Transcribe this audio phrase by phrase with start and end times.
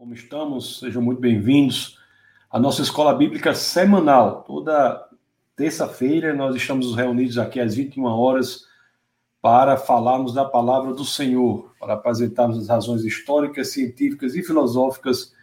[0.00, 0.78] como estamos?
[0.78, 1.98] Sejam muito bem-vindos
[2.50, 4.42] à nossa escola bíblica semanal.
[4.44, 5.06] Toda
[5.54, 8.64] terça-feira nós estamos reunidos aqui às 21 horas
[9.42, 15.34] para falarmos da palavra do Senhor, para apresentarmos as razões históricas, científicas e filosóficas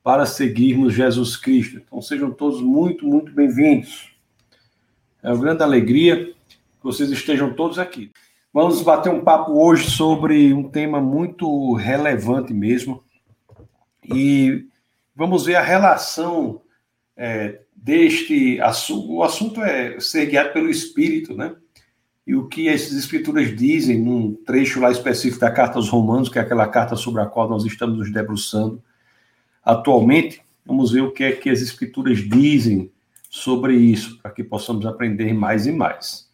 [0.00, 1.82] para seguirmos Jesus Cristo.
[1.84, 4.16] Então sejam todos muito, muito bem-vindos.
[5.20, 8.12] É uma grande alegria que vocês estejam todos aqui.
[8.52, 13.02] Vamos bater um papo hoje sobre um tema muito relevante mesmo,
[14.14, 14.66] e
[15.14, 16.62] vamos ver a relação
[17.16, 19.12] é, deste assunto.
[19.12, 21.54] O assunto é ser guiado pelo Espírito, né?
[22.26, 26.38] E o que essas escrituras dizem num trecho lá específico da carta aos Romanos, que
[26.38, 28.82] é aquela carta sobre a qual nós estamos nos debruçando
[29.64, 30.42] atualmente.
[30.64, 32.92] Vamos ver o que é que as escrituras dizem
[33.30, 36.27] sobre isso, para que possamos aprender mais e mais.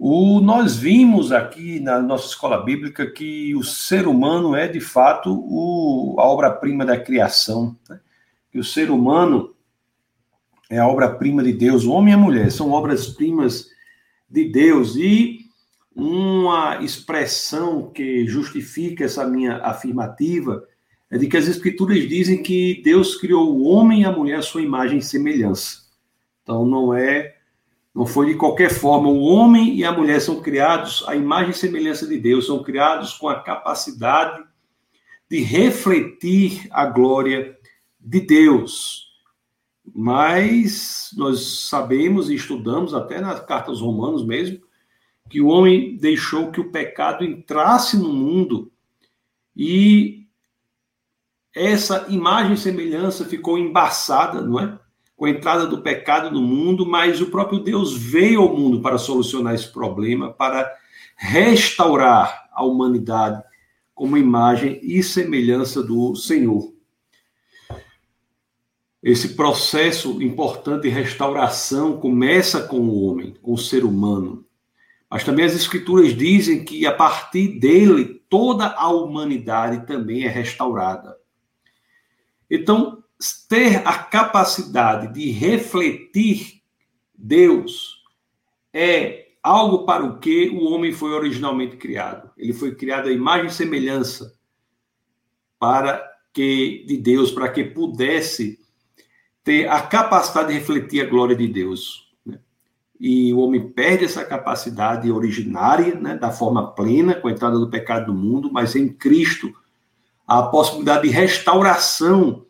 [0.00, 5.32] O, nós vimos aqui na nossa escola bíblica que o ser humano é, de fato,
[5.32, 7.76] o, a obra-prima da criação.
[7.90, 7.98] Né?
[8.52, 9.56] Que o ser humano
[10.70, 11.84] é a obra-prima de Deus.
[11.84, 13.70] O homem e a mulher são obras-primas
[14.30, 14.94] de Deus.
[14.94, 15.40] E
[15.96, 20.64] uma expressão que justifica essa minha afirmativa
[21.10, 24.42] é de que as Escrituras dizem que Deus criou o homem e a mulher à
[24.42, 25.88] sua imagem e semelhança.
[26.44, 27.37] Então, não é
[27.94, 29.08] não foi de qualquer forma.
[29.08, 33.14] O homem e a mulher são criados à imagem e semelhança de Deus, são criados
[33.14, 34.44] com a capacidade
[35.28, 37.56] de refletir a glória
[37.98, 39.08] de Deus.
[39.94, 44.60] Mas nós sabemos e estudamos, até nas cartas romanas mesmo,
[45.28, 48.72] que o homem deixou que o pecado entrasse no mundo
[49.54, 50.26] e
[51.54, 54.78] essa imagem e semelhança ficou embaçada, não é?
[55.18, 58.96] Com a entrada do pecado no mundo, mas o próprio Deus veio ao mundo para
[58.96, 60.72] solucionar esse problema, para
[61.16, 63.42] restaurar a humanidade
[63.92, 66.72] como imagem e semelhança do Senhor.
[69.02, 74.46] Esse processo importante de restauração começa com o homem, com o ser humano.
[75.10, 81.16] Mas também as escrituras dizem que a partir dele toda a humanidade também é restaurada.
[82.48, 82.97] Então,
[83.48, 86.62] ter a capacidade de refletir
[87.14, 87.98] Deus
[88.72, 92.30] é algo para o que o homem foi originalmente criado.
[92.36, 94.34] Ele foi criado à imagem e semelhança
[95.58, 98.60] para que de Deus, para que pudesse
[99.42, 102.12] ter a capacidade de refletir a glória de Deus.
[102.24, 102.38] Né?
[103.00, 107.70] E o homem perde essa capacidade originária, né, da forma plena, com a entrada do
[107.70, 109.52] pecado no mundo, mas em Cristo
[110.26, 112.46] a possibilidade de restauração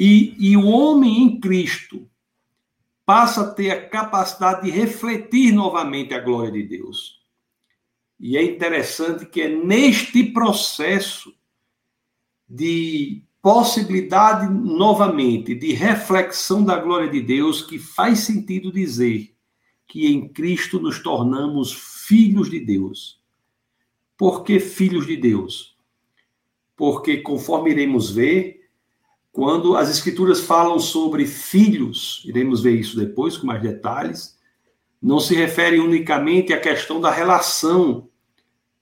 [0.00, 2.08] e, e o homem em Cristo
[3.04, 7.20] passa a ter a capacidade de refletir novamente a glória de Deus.
[8.20, 11.34] E é interessante que é neste processo
[12.48, 19.34] de possibilidade novamente de reflexão da glória de Deus que faz sentido dizer
[19.84, 21.72] que em Cristo nos tornamos
[22.06, 23.20] filhos de Deus.
[24.16, 25.76] Por que filhos de Deus?
[26.76, 28.57] Porque, conforme iremos ver,
[29.38, 34.36] quando as escrituras falam sobre filhos, iremos ver isso depois com mais detalhes,
[35.00, 38.08] não se refere unicamente à questão da relação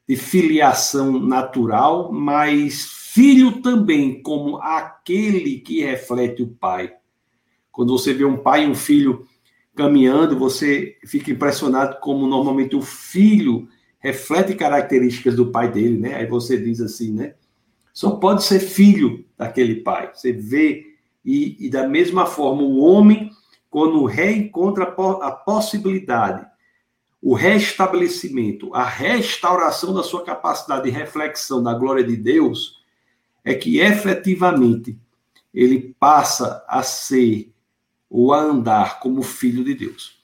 [0.08, 6.90] de filiação natural, mas filho também como aquele que reflete o pai.
[7.70, 9.26] Quando você vê um pai e um filho
[9.74, 13.68] caminhando, você fica impressionado como normalmente o filho
[13.98, 16.14] reflete características do pai dele, né?
[16.14, 17.34] Aí você diz assim, né?
[17.96, 20.10] Só pode ser filho daquele pai.
[20.12, 20.84] Você vê,
[21.24, 23.30] e, e da mesma forma, o homem,
[23.70, 26.46] quando reencontra a possibilidade,
[27.22, 32.82] o restabelecimento, a restauração da sua capacidade de reflexão da glória de Deus,
[33.42, 34.98] é que efetivamente
[35.54, 37.50] ele passa a ser
[38.10, 40.18] ou a andar como filho de Deus.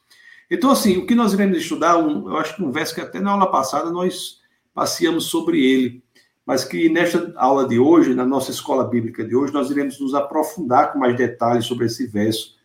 [0.50, 3.18] Então, assim, o que nós iremos estudar, um, eu acho que um verso que até
[3.18, 4.42] na aula passada nós
[4.74, 6.01] passeamos sobre ele,
[6.44, 10.14] mas que nesta aula de hoje, na nossa escola bíblica de hoje, nós iremos nos
[10.14, 12.56] aprofundar com mais detalhes sobre esse verso,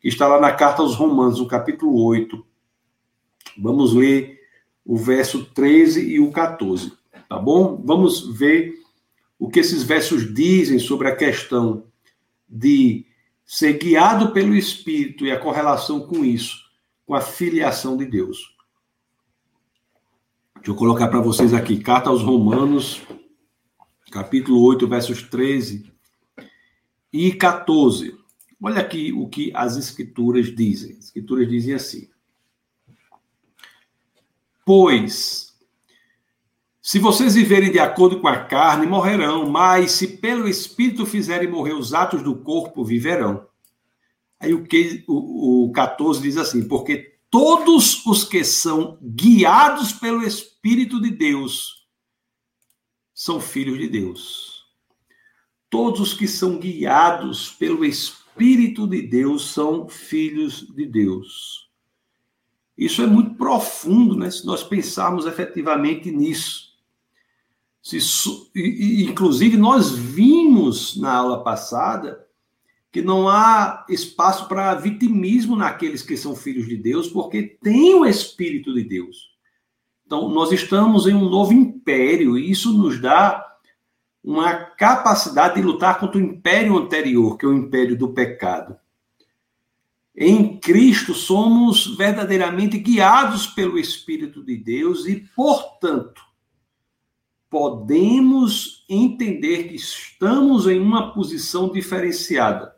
[0.00, 2.44] que está lá na carta aos Romanos, no capítulo 8.
[3.58, 4.40] Vamos ler
[4.84, 6.92] o verso 13 e o 14,
[7.28, 7.80] tá bom?
[7.84, 8.74] Vamos ver
[9.38, 11.84] o que esses versos dizem sobre a questão
[12.48, 13.06] de
[13.44, 16.56] ser guiado pelo Espírito e a correlação com isso,
[17.06, 18.56] com a filiação de Deus.
[20.56, 23.00] Deixa eu colocar para vocês aqui, carta aos Romanos,
[24.10, 25.90] capítulo 8, versos 13
[27.12, 28.18] e 14.
[28.62, 30.96] Olha aqui o que as escrituras dizem.
[30.98, 32.08] As escrituras dizem assim:
[34.64, 35.56] Pois
[36.82, 41.74] Se vocês viverem de acordo com a carne, morrerão, mas se pelo Espírito fizerem morrer
[41.74, 43.46] os atos do corpo, viverão.
[44.40, 50.22] Aí o, que, o, o 14 diz assim: porque todos os que são guiados pelo
[50.22, 51.79] Espírito de Deus
[53.20, 54.64] são filhos de Deus.
[55.68, 61.68] Todos os que são guiados pelo Espírito de Deus são filhos de Deus.
[62.78, 64.30] Isso é muito profundo, né?
[64.30, 66.70] Se nós pensarmos efetivamente nisso.
[67.82, 67.98] Se,
[68.56, 72.26] inclusive, nós vimos na aula passada
[72.90, 78.06] que não há espaço para vitimismo naqueles que são filhos de Deus, porque tem o
[78.06, 79.29] Espírito de Deus.
[80.10, 83.46] Então, nós estamos em um novo império, e isso nos dá
[84.24, 88.76] uma capacidade de lutar contra o império anterior, que é o império do pecado.
[90.16, 96.20] Em Cristo somos verdadeiramente guiados pelo Espírito de Deus e, portanto,
[97.48, 102.74] podemos entender que estamos em uma posição diferenciada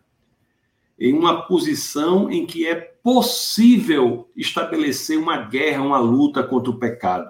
[1.03, 7.29] em uma posição em que é possível estabelecer uma guerra, uma luta contra o pecado.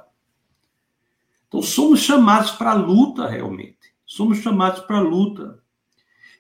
[1.49, 3.95] Então, somos chamados para a luta, realmente.
[4.05, 5.59] Somos chamados para a luta.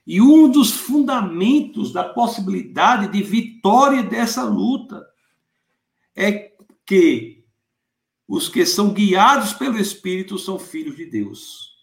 [0.06, 5.02] E um dos fundamentos da possibilidade de vitória dessa luta
[6.14, 6.52] é
[6.84, 7.46] que
[8.28, 11.78] os que são guiados pelo Espírito são filhos de Deus.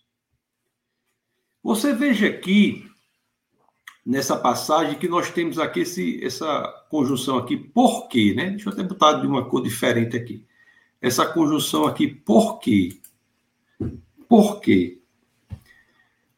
[1.63, 2.88] Você veja aqui
[4.09, 8.49] nessa passagem que nós temos aqui esse, essa conjunção aqui, por quê, né?
[8.49, 10.43] Deixa eu até botar de uma cor diferente aqui.
[10.99, 12.99] Essa conjunção aqui, por quê?
[14.27, 14.99] Por quê?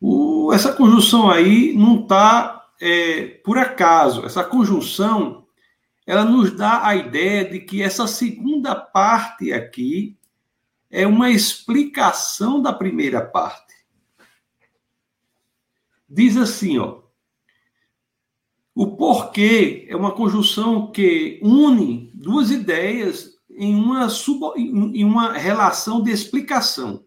[0.02, 4.26] O, essa conjunção aí não está é, por acaso.
[4.26, 5.48] Essa conjunção,
[6.06, 10.18] ela nos dá a ideia de que essa segunda parte aqui
[10.90, 13.74] é uma explicação da primeira parte.
[16.10, 17.01] Diz assim, ó.
[18.74, 26.02] O porquê é uma conjunção que une duas ideias em uma, sub, em uma relação
[26.02, 27.04] de explicação.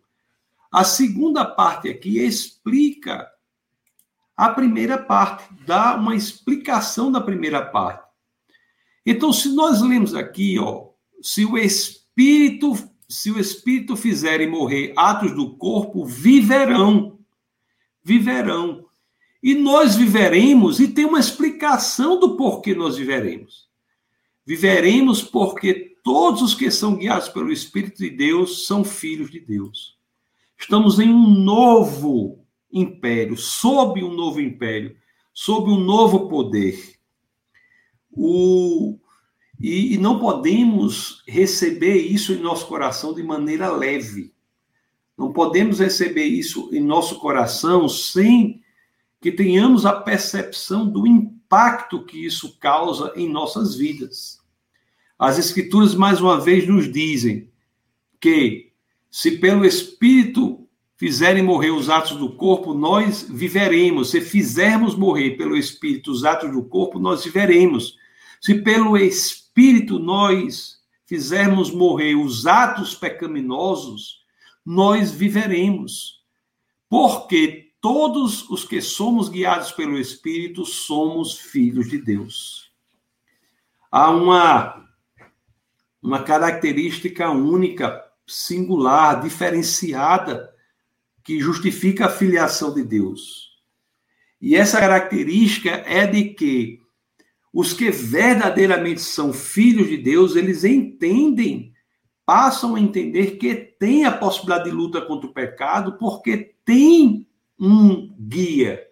[0.70, 3.26] A segunda parte aqui explica
[4.36, 8.04] a primeira parte, dá uma explicação da primeira parte.
[9.06, 10.88] Então, se nós lemos aqui, ó,
[11.22, 12.72] se o espírito,
[13.08, 17.18] se o espírito fizerem morrer atos do corpo, viverão.
[18.02, 18.83] Viverão.
[19.44, 23.68] E nós viveremos, e tem uma explicação do porquê nós viveremos.
[24.46, 29.98] Viveremos porque todos os que são guiados pelo Espírito de Deus são filhos de Deus.
[30.58, 32.42] Estamos em um novo
[32.72, 34.96] império, sob um novo império,
[35.30, 36.98] sob um novo poder.
[38.10, 38.98] O,
[39.60, 44.32] e, e não podemos receber isso em nosso coração de maneira leve.
[45.18, 48.63] Não podemos receber isso em nosso coração sem
[49.24, 54.38] que tenhamos a percepção do impacto que isso causa em nossas vidas.
[55.18, 57.48] As Escrituras, mais uma vez, nos dizem
[58.20, 58.70] que,
[59.10, 60.68] se pelo Espírito
[60.98, 64.10] fizerem morrer os atos do corpo, nós viveremos.
[64.10, 67.96] Se fizermos morrer pelo Espírito os atos do corpo, nós viveremos.
[68.42, 74.18] Se pelo Espírito nós fizermos morrer os atos pecaminosos,
[74.62, 76.22] nós viveremos.
[76.90, 82.72] Porque todos os que somos guiados pelo Espírito somos filhos de Deus.
[83.90, 84.88] Há uma,
[86.02, 90.50] uma característica única, singular, diferenciada,
[91.22, 93.50] que justifica a filiação de Deus.
[94.40, 96.80] E essa característica é de que
[97.52, 101.74] os que verdadeiramente são filhos de Deus, eles entendem,
[102.24, 108.14] passam a entender que tem a possibilidade de luta contra o pecado, porque tem um
[108.18, 108.82] guia,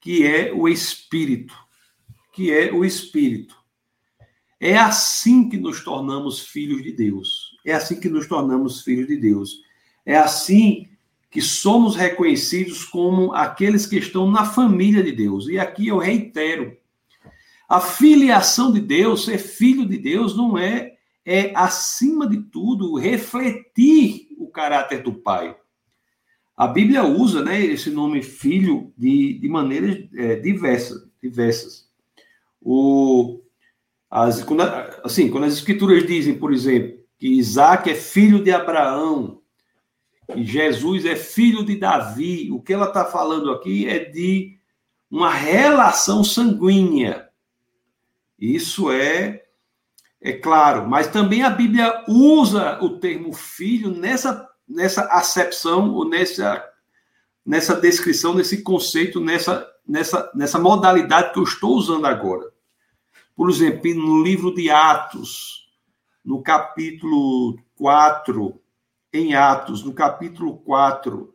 [0.00, 1.54] que é o Espírito,
[2.32, 3.56] que é o Espírito.
[4.60, 7.56] É assim que nos tornamos filhos de Deus.
[7.64, 9.60] É assim que nos tornamos filhos de Deus.
[10.06, 10.88] É assim
[11.30, 15.48] que somos reconhecidos como aqueles que estão na família de Deus.
[15.48, 16.76] E aqui eu reitero:
[17.68, 20.92] a filiação de Deus, ser filho de Deus, não é,
[21.24, 25.56] é acima de tudo, refletir o caráter do Pai.
[26.62, 31.04] A Bíblia usa né, esse nome filho de, de maneiras é, diversas.
[31.20, 31.88] diversas.
[32.60, 33.40] O,
[34.08, 34.60] as, quando,
[35.02, 39.40] assim, quando as escrituras dizem, por exemplo, que Isaac é filho de Abraão,
[40.32, 44.56] que Jesus é filho de Davi, o que ela está falando aqui é de
[45.10, 47.28] uma relação sanguínea.
[48.38, 49.42] Isso é,
[50.20, 56.64] é claro, mas também a Bíblia usa o termo filho nessa nessa acepção ou nessa,
[57.44, 62.50] nessa descrição, nesse conceito, nessa, nessa, nessa modalidade que eu estou usando agora.
[63.36, 65.68] Por exemplo, no livro de Atos,
[66.24, 68.60] no capítulo 4,
[69.12, 71.34] em Atos, no capítulo 4,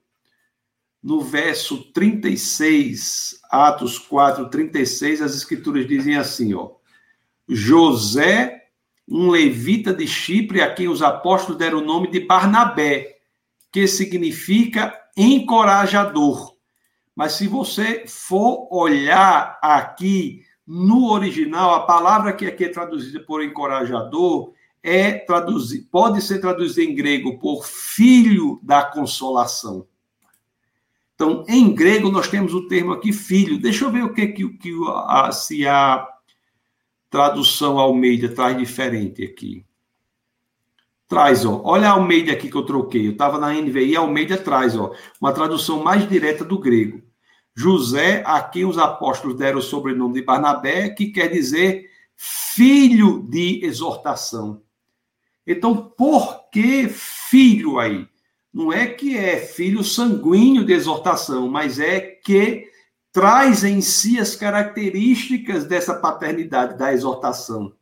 [1.03, 6.72] no verso 36, Atos 4, 36, as escrituras dizem assim, ó.
[7.48, 8.65] José,
[9.08, 13.16] um levita de Chipre, a quem os apóstolos deram o nome de Barnabé,
[13.77, 16.55] que significa encorajador.
[17.15, 23.43] Mas se você for olhar aqui no original, a palavra que aqui é traduzida por
[23.43, 29.86] encorajador é traduzir, pode ser traduzida em grego por filho da consolação.
[31.13, 33.62] Então, em grego, nós temos o termo aqui filho.
[33.62, 36.03] Deixa eu ver o que, que, que a, se a
[37.12, 39.66] tradução Almeida traz diferente aqui.
[41.07, 41.61] Traz, ó.
[41.63, 43.07] Olha a Almeida aqui que eu troquei.
[43.07, 47.01] Eu estava na NVI, a Almeida traz, ó, uma tradução mais direta do grego.
[47.55, 53.65] José, a quem os apóstolos deram o sobrenome de Barnabé, que quer dizer filho de
[53.65, 54.61] exortação.
[55.45, 58.07] Então, por que filho aí?
[58.53, 62.69] Não é que é filho sanguíneo de exortação, mas é que
[63.11, 67.73] traz em si as características dessa paternidade, da exortação.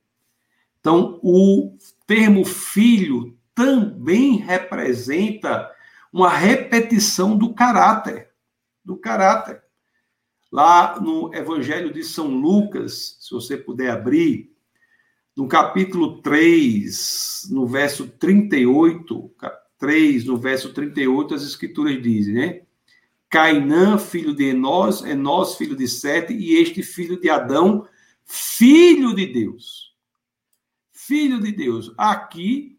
[0.79, 1.75] Então, o
[2.05, 5.71] termo filho também representa
[6.11, 8.29] uma repetição do caráter,
[8.83, 9.63] do caráter.
[10.51, 14.55] Lá no Evangelho de São Lucas, se você puder abrir,
[15.35, 19.31] no capítulo 3, no verso 38,
[19.77, 22.61] 3, no verso 38, as escrituras dizem, né?
[23.29, 27.85] Cainã, filho de Enós, Enós, filho de Sete, e este filho de Adão,
[28.23, 29.94] filho de Deus.
[31.07, 31.93] Filho de Deus.
[31.97, 32.77] Aqui,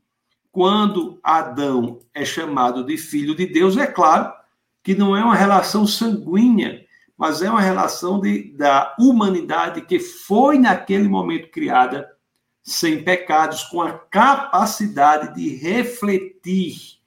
[0.51, 4.33] quando Adão é chamado de filho de Deus, é claro
[4.83, 6.85] que não é uma relação sanguínea,
[7.17, 12.09] mas é uma relação de, da humanidade que foi naquele momento criada
[12.63, 16.99] sem pecados, com a capacidade de refletir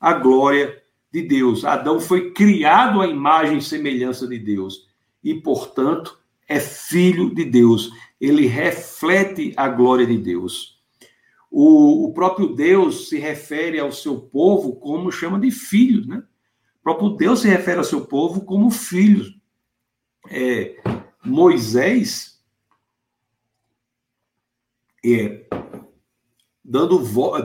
[0.00, 1.66] a glória de Deus.
[1.66, 4.88] Adão foi criado à imagem e semelhança de Deus
[5.22, 7.90] e, portanto, é filho de Deus.
[8.22, 10.80] Ele reflete a glória de Deus.
[11.50, 16.22] O, o próprio Deus se refere ao seu povo como chama de filhos, né?
[16.80, 19.36] O próprio Deus se refere ao seu povo como filhos
[20.30, 20.76] é,
[21.24, 22.40] Moisés
[25.04, 25.46] é,
[26.64, 27.00] dando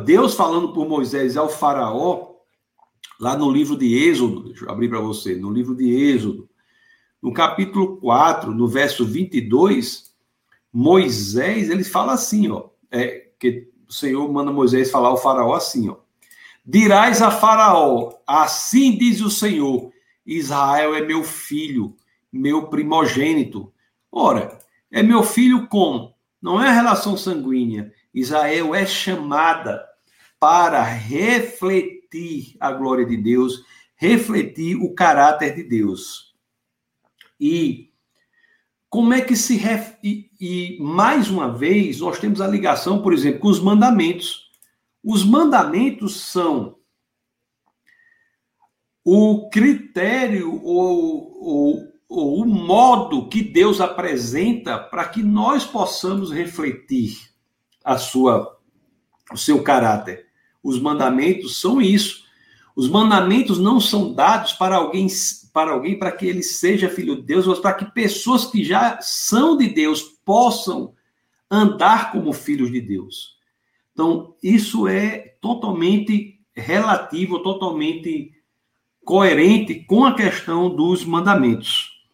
[0.06, 2.36] Deus falando por Moisés ao faraó
[3.20, 6.48] lá no livro de Êxodo, deixa eu abrir para você, no livro de Êxodo,
[7.20, 10.07] no capítulo 4, no verso 22,
[10.72, 15.90] Moisés, ele fala assim, ó, é, que o Senhor manda Moisés falar ao faraó assim,
[15.90, 15.98] ó,
[16.66, 19.92] dirás a faraó, assim diz o Senhor,
[20.26, 21.96] Israel é meu filho,
[22.32, 23.74] meu primogênito.
[24.12, 24.60] Ora,
[24.92, 26.14] é meu filho como?
[26.42, 27.92] Não é relação sanguínea.
[28.14, 29.86] Israel é chamada
[30.40, 33.64] para refletir a glória de Deus,
[33.96, 36.36] refletir o caráter de Deus.
[37.40, 37.87] E
[38.90, 39.58] como é que se.
[39.58, 39.96] Ref...
[40.04, 44.48] E, e, mais uma vez, nós temos a ligação, por exemplo, com os mandamentos.
[45.04, 46.76] Os mandamentos são
[49.04, 57.18] o critério ou, ou ou o modo que Deus apresenta para que nós possamos refletir
[57.84, 58.56] a sua
[59.32, 60.28] o seu caráter.
[60.64, 62.24] Os mandamentos são isso.
[62.76, 65.10] Os mandamentos não são dados para alguém
[65.58, 69.02] para alguém para que ele seja filho de Deus, mas para que pessoas que já
[69.02, 70.94] são de Deus possam
[71.50, 73.40] andar como filhos de Deus.
[73.92, 78.36] Então, isso é totalmente relativo, totalmente
[79.04, 82.06] coerente com a questão dos mandamentos.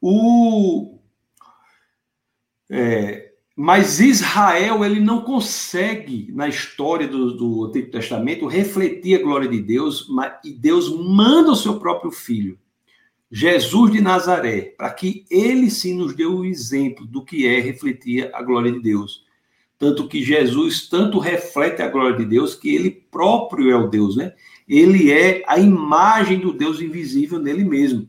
[0.00, 1.00] O,
[2.70, 9.48] é, mas Israel ele não consegue na história do, do Antigo Testamento refletir a glória
[9.48, 12.58] de Deus, mas, e Deus manda o seu próprio filho,
[13.30, 18.30] Jesus de Nazaré, para que ele sim nos dê o exemplo do que é refletir
[18.34, 19.24] a glória de Deus.
[19.78, 24.16] Tanto que Jesus tanto reflete a glória de Deus que ele próprio é o Deus,
[24.16, 24.34] né?
[24.68, 28.08] Ele é a imagem do Deus invisível nele mesmo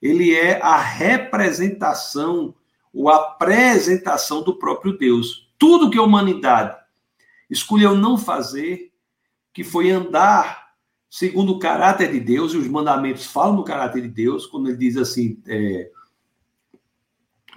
[0.00, 2.54] ele é a representação
[2.96, 5.50] ou apresentação do próprio Deus.
[5.58, 6.76] Tudo que a humanidade
[7.50, 8.90] escolheu não fazer,
[9.52, 10.66] que foi andar
[11.10, 14.76] segundo o caráter de Deus, e os mandamentos falam do caráter de Deus, quando ele
[14.76, 15.90] diz assim, é,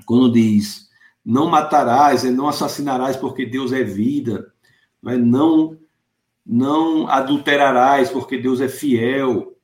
[0.06, 0.90] quando diz,
[1.26, 4.54] não matarás, não assassinarás porque Deus é vida,
[5.06, 5.78] é, não
[6.46, 9.56] não adulterarás, porque Deus é fiel.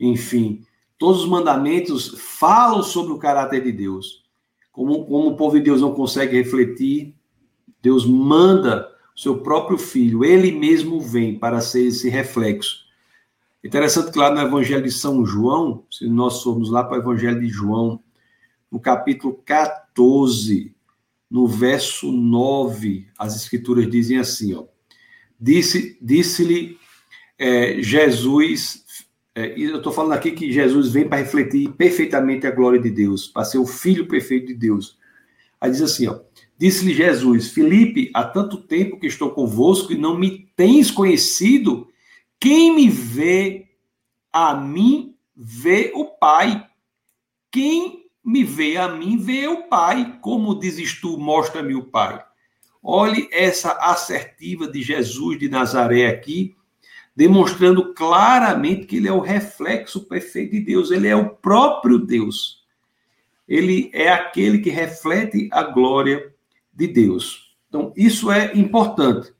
[0.00, 0.66] Enfim,
[0.98, 4.19] todos os mandamentos falam sobre o caráter de Deus.
[4.72, 7.14] Como, como o povo de Deus não consegue refletir,
[7.82, 12.84] Deus manda o seu próprio filho, ele mesmo vem para ser esse reflexo.
[13.62, 17.40] Interessante que lá no Evangelho de São João, se nós formos lá para o Evangelho
[17.40, 18.00] de João,
[18.70, 20.74] no capítulo 14,
[21.30, 24.64] no verso 9, as escrituras dizem assim, ó.
[25.38, 26.78] Disse-lhe disse
[27.38, 28.84] é, Jesus,
[29.34, 33.28] é, eu estou falando aqui que Jesus vem para refletir perfeitamente a glória de Deus,
[33.28, 34.98] para ser o Filho perfeito de Deus.
[35.60, 36.20] Aí diz assim, ó.
[36.58, 41.88] Disse-lhe Jesus, Felipe, há tanto tempo que estou convosco e não me tens conhecido,
[42.38, 43.66] quem me vê
[44.32, 46.66] a mim, vê o Pai.
[47.50, 50.18] Quem me vê a mim, vê o Pai.
[50.20, 52.22] Como dizes tu, mostra-me o Pai.
[52.82, 56.54] Olhe essa assertiva de Jesus de Nazaré aqui,
[57.20, 62.64] demonstrando claramente que ele é o reflexo perfeito de Deus, ele é o próprio Deus.
[63.46, 66.32] Ele é aquele que reflete a glória
[66.72, 67.54] de Deus.
[67.68, 69.34] Então, isso é importante.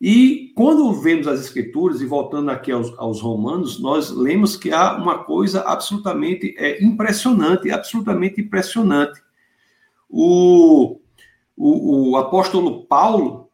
[0.00, 4.96] E quando vemos as Escrituras, e voltando aqui aos, aos Romanos, nós lemos que há
[4.96, 9.20] uma coisa absolutamente é, impressionante, absolutamente impressionante.
[10.08, 10.98] O,
[11.54, 13.50] o, o, apóstolo Paulo,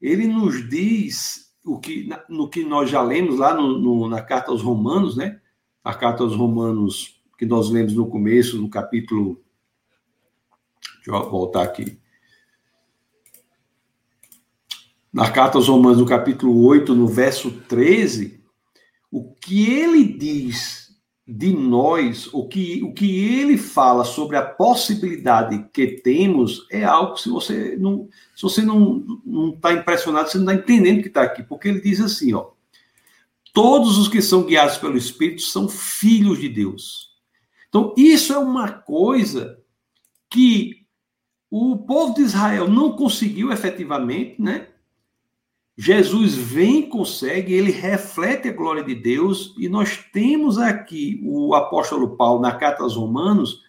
[0.00, 4.50] ele nos diz o que, no que nós já lemos lá no, no, na carta
[4.50, 5.40] aos Romanos, né?
[5.82, 9.42] A carta aos Romanos que nós lemos no começo, no capítulo.
[10.96, 11.98] Deixa eu voltar aqui.
[15.12, 18.42] Na carta aos Romanos, no capítulo 8, no verso 13,
[19.10, 20.83] o que ele diz
[21.26, 27.14] de nós, o que, o que ele fala sobre a possibilidade que temos é algo
[27.14, 29.02] que se você não se você não
[29.54, 32.50] está impressionado, você não está entendendo o que está aqui, porque ele diz assim, ó,
[33.54, 37.14] todos os que são guiados pelo Espírito são filhos de Deus.
[37.70, 39.58] Então isso é uma coisa
[40.28, 40.84] que
[41.50, 44.68] o povo de Israel não conseguiu efetivamente, né?
[45.76, 52.16] Jesus vem, consegue, ele reflete a glória de Deus, e nós temos aqui o apóstolo
[52.16, 53.62] Paulo, na carta aos Romanos,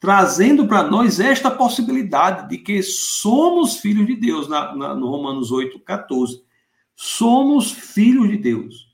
[0.00, 5.52] trazendo para nós esta possibilidade de que somos filhos de Deus, na, na, no Romanos
[5.52, 6.42] 8, 14.
[6.96, 8.92] Somos filhos de Deus.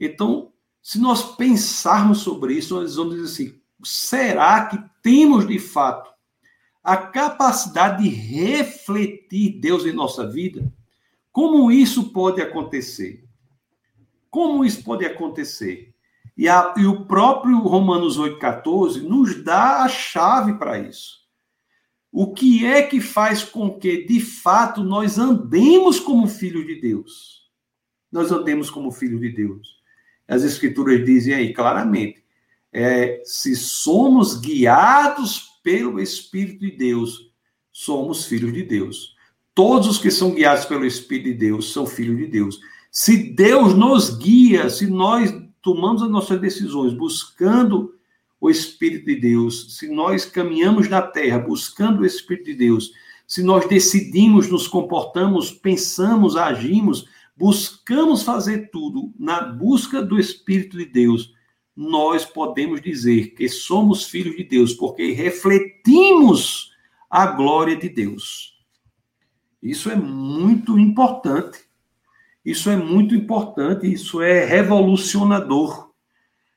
[0.00, 0.50] Então,
[0.82, 6.10] se nós pensarmos sobre isso, nós vamos dizer assim: será que temos de fato
[6.82, 10.72] a capacidade de refletir Deus em nossa vida?
[11.34, 13.24] Como isso pode acontecer?
[14.30, 15.92] Como isso pode acontecer?
[16.36, 21.24] E, a, e o próprio Romanos 8,14 nos dá a chave para isso.
[22.12, 27.50] O que é que faz com que, de fato, nós andemos como filhos de Deus?
[28.12, 29.82] Nós andemos como filhos de Deus.
[30.28, 32.24] As Escrituras dizem aí claramente:
[32.72, 37.32] é, se somos guiados pelo Espírito de Deus,
[37.72, 39.13] somos filhos de Deus.
[39.54, 42.60] Todos os que são guiados pelo Espírito de Deus são filhos de Deus.
[42.90, 47.94] Se Deus nos guia, se nós tomamos as nossas decisões buscando
[48.40, 52.92] o Espírito de Deus, se nós caminhamos na terra buscando o Espírito de Deus,
[53.26, 60.84] se nós decidimos, nos comportamos, pensamos, agimos, buscamos fazer tudo na busca do Espírito de
[60.84, 61.32] Deus,
[61.76, 66.72] nós podemos dizer que somos filhos de Deus, porque refletimos
[67.08, 68.53] a glória de Deus.
[69.64, 71.58] Isso é muito importante.
[72.44, 75.90] Isso é muito importante, isso é revolucionador.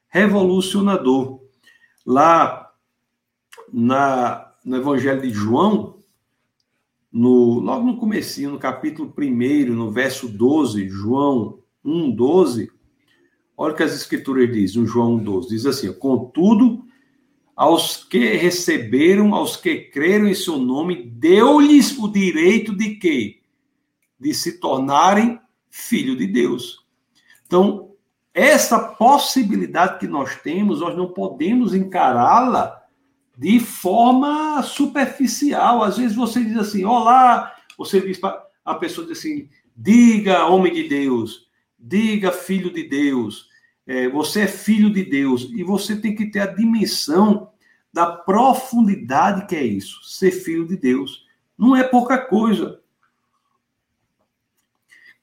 [0.10, 1.40] Revolucionador.
[2.06, 2.70] Lá
[3.72, 5.96] na, no Evangelho de João,
[7.10, 12.70] no, logo no comecinho, no capítulo 1, no verso 12, João 1, 12,
[13.56, 16.84] olha o que as escrituras dizem, João 1, 12, diz assim, contudo,
[17.58, 23.40] aos que receberam, aos que creram em seu nome, deu-lhes o direito de quê?
[24.20, 26.86] De se tornarem filho de Deus.
[27.48, 27.94] Então,
[28.32, 32.80] essa possibilidade que nós temos, nós não podemos encará-la
[33.36, 35.82] de forma superficial.
[35.82, 40.72] Às vezes você diz assim: "Olá", você diz para a pessoa diz assim: "Diga, homem
[40.72, 41.48] de Deus,
[41.80, 43.48] diga, filho de Deus"
[43.88, 47.52] é, você é filho de Deus e você tem que ter a dimensão
[47.92, 51.26] da profundidade que é isso, ser filho de Deus.
[51.58, 52.82] Não é pouca coisa.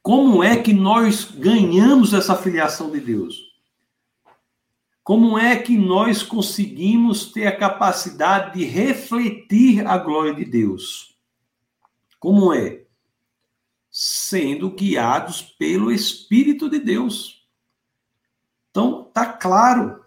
[0.02, 3.52] Como é que nós ganhamos essa filiação de Deus?
[5.02, 11.14] Como é que nós conseguimos ter a capacidade de refletir a glória de Deus?
[12.18, 12.84] Como é?
[13.96, 17.33] sendo guiados pelo Espírito de Deus.
[18.74, 20.00] Então, tá claro,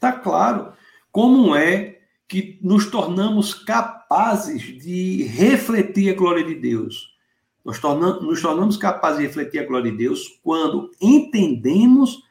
[0.00, 0.72] tá claro
[1.12, 7.14] como é que nos tornamos capazes de refletir a glória de Deus.
[7.62, 12.22] Nós tornamos, nos tornamos capazes de refletir a glória de Deus quando entendemos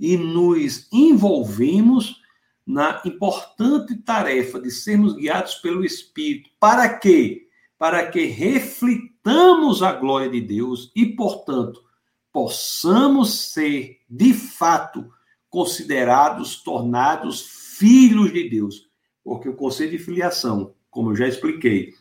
[0.00, 2.22] e nos envolvemos
[2.66, 6.48] na importante tarefa de sermos guiados pelo Espírito.
[6.58, 7.48] Para quê?
[7.76, 11.84] Para que reflitamos a glória de Deus e, portanto,
[12.32, 15.17] possamos ser, de fato,
[15.48, 17.46] considerados, tornados
[17.78, 18.88] filhos de Deus.
[19.22, 21.94] Porque o conceito de filiação, como eu já expliquei,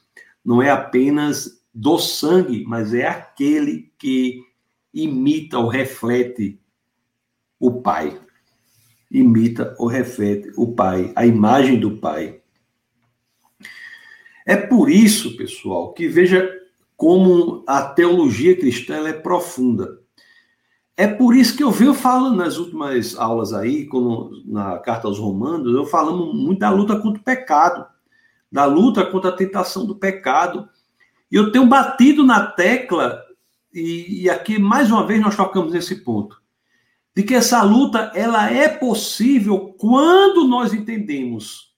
[0.43, 4.41] não é apenas do sangue, mas é aquele que
[4.93, 6.59] imita ou reflete
[7.59, 8.19] o Pai.
[9.11, 12.41] Imita ou reflete o Pai, a imagem do Pai.
[14.45, 16.49] É por isso, pessoal, que veja
[16.95, 20.01] como a teologia cristã é profunda.
[20.99, 25.19] É por isso que eu venho falando nas últimas aulas aí, como na carta aos
[25.19, 27.85] Romanos, eu falando muito da luta contra o pecado,
[28.51, 30.67] da luta contra a tentação do pecado.
[31.31, 33.21] E eu tenho batido na tecla,
[33.71, 36.41] e, e aqui mais uma vez nós tocamos nesse ponto,
[37.15, 41.75] de que essa luta ela é possível quando nós entendemos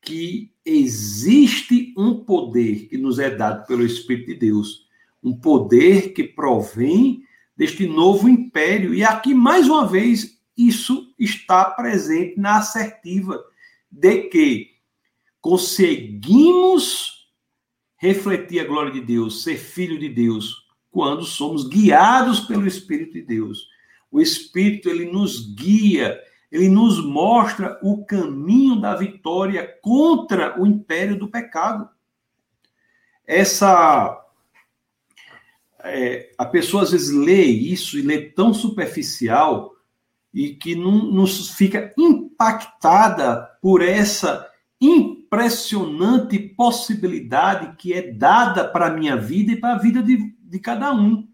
[0.00, 4.86] que existe um poder que nos é dado pelo Espírito de Deus,
[5.22, 7.24] um poder que provém
[7.56, 8.94] deste novo império.
[8.94, 13.42] E aqui, mais uma vez, isso está presente na assertiva
[13.90, 14.70] de que
[15.40, 17.28] conseguimos
[17.96, 23.22] refletir a glória de Deus, ser filho de Deus, quando somos guiados pelo Espírito de
[23.22, 23.68] Deus.
[24.10, 31.18] O Espírito, ele nos guia, ele nos mostra o caminho da vitória contra o império
[31.18, 31.88] do pecado.
[33.26, 34.23] Essa
[35.84, 39.74] é, a pessoa às vezes lê isso e lê tão superficial
[40.32, 48.90] e que não, não fica impactada por essa impressionante possibilidade que é dada para a
[48.90, 51.28] minha vida e para a vida de, de cada um.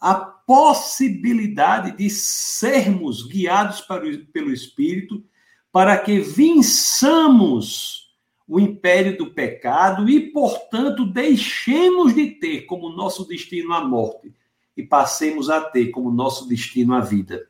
[0.00, 5.24] A possibilidade de sermos guiados para pelo Espírito
[5.72, 8.03] para que vinçamos
[8.46, 14.34] o império do pecado e, portanto, deixemos de ter como nosso destino a morte
[14.76, 17.48] e passemos a ter como nosso destino a vida.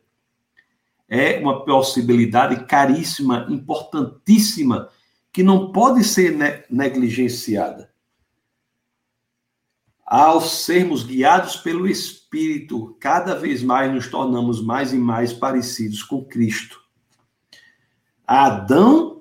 [1.09, 4.89] É uma possibilidade caríssima, importantíssima,
[5.33, 7.93] que não pode ser negligenciada.
[10.07, 16.25] Ao sermos guiados pelo Espírito, cada vez mais nos tornamos mais e mais parecidos com
[16.25, 16.81] Cristo.
[18.27, 19.14] Adão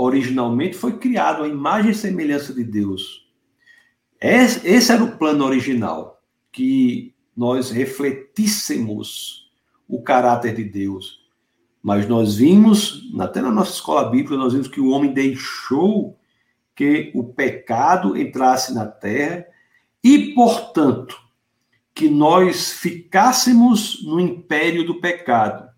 [0.00, 3.28] originalmente foi criado a imagem e semelhança de Deus.
[4.20, 9.50] Esse era o plano original, que nós refletíssemos
[9.88, 11.20] o caráter de Deus.
[11.82, 16.18] Mas nós vimos, até na nossa escola bíblica, nós vimos que o homem deixou
[16.76, 19.46] que o pecado entrasse na terra
[20.04, 21.18] e, portanto,
[21.94, 25.69] que nós ficássemos no império do pecado.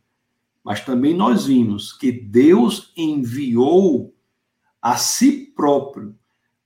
[0.63, 4.15] Mas também nós vimos que Deus enviou
[4.81, 6.17] a si próprio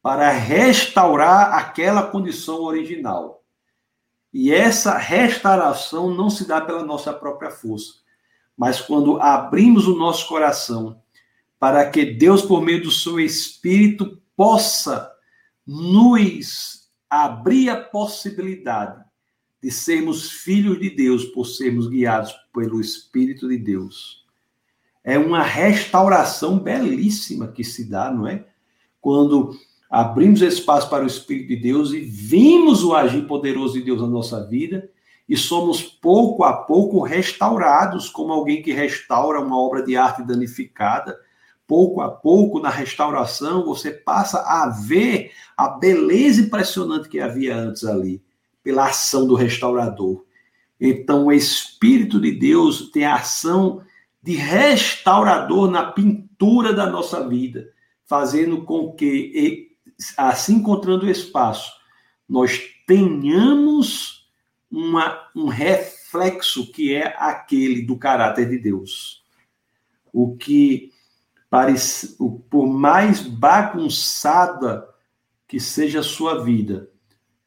[0.03, 3.43] para restaurar aquela condição original.
[4.33, 7.95] E essa restauração não se dá pela nossa própria força,
[8.57, 11.01] mas quando abrimos o nosso coração
[11.59, 15.11] para que Deus, por meio do seu Espírito, possa
[15.67, 19.06] nos abrir a possibilidade
[19.63, 24.25] de sermos filhos de Deus por sermos guiados pelo Espírito de Deus.
[25.03, 28.45] É uma restauração belíssima que se dá, não é?
[29.01, 29.57] Quando
[29.89, 34.09] abrimos espaço para o Espírito de Deus e vimos o agir poderoso de Deus na
[34.09, 34.91] nossa vida
[35.29, 41.19] e somos pouco a pouco restaurados, como alguém que restaura uma obra de arte danificada.
[41.67, 47.85] Pouco a pouco, na restauração, você passa a ver a beleza impressionante que havia antes
[47.85, 48.23] ali
[48.67, 50.25] pela ação do restaurador.
[50.81, 53.81] Então, o Espírito de Deus tem a ação
[54.21, 57.73] de restaurador na pintura da nossa vida,
[58.05, 59.71] fazendo com que,
[60.17, 61.75] assim encontrando espaço,
[62.29, 64.29] nós tenhamos
[64.69, 69.23] uma, um reflexo que é aquele do caráter de Deus.
[70.13, 70.91] O que,
[72.51, 74.89] por mais bagunçada
[75.47, 76.91] que seja a sua vida,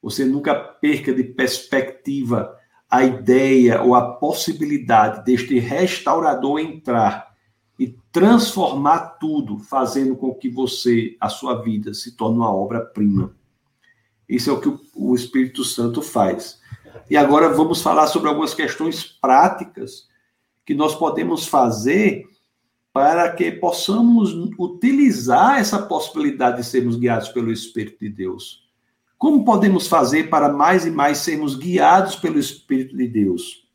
[0.01, 2.55] você nunca perca de perspectiva
[2.89, 7.29] a ideia ou a possibilidade deste restaurador entrar
[7.77, 13.33] e transformar tudo, fazendo com que você, a sua vida, se torne uma obra-prima.
[14.27, 16.59] Isso é o que o Espírito Santo faz.
[17.09, 20.07] E agora vamos falar sobre algumas questões práticas
[20.65, 22.25] que nós podemos fazer
[22.91, 28.68] para que possamos utilizar essa possibilidade de sermos guiados pelo Espírito de Deus.
[29.19, 33.67] Como podemos fazer para mais e mais sermos guiados pelo Espírito de Deus?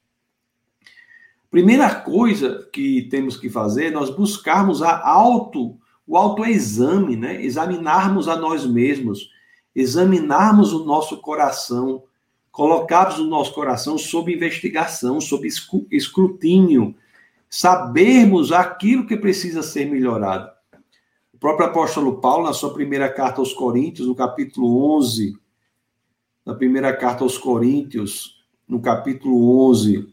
[1.50, 7.44] Primeira coisa que temos que fazer é nós buscarmos a auto, o autoexame, né?
[7.44, 9.30] examinarmos a nós mesmos,
[9.76, 12.04] examinarmos o nosso coração,
[12.50, 15.46] colocarmos o nosso coração sob investigação, sob
[15.90, 16.94] escrutínio,
[17.50, 20.53] sabermos aquilo que precisa ser melhorado.
[21.44, 25.36] Próprio apóstolo Paulo, na sua primeira carta aos Coríntios, no capítulo 11,
[26.42, 30.08] na primeira carta aos Coríntios, no capítulo 11,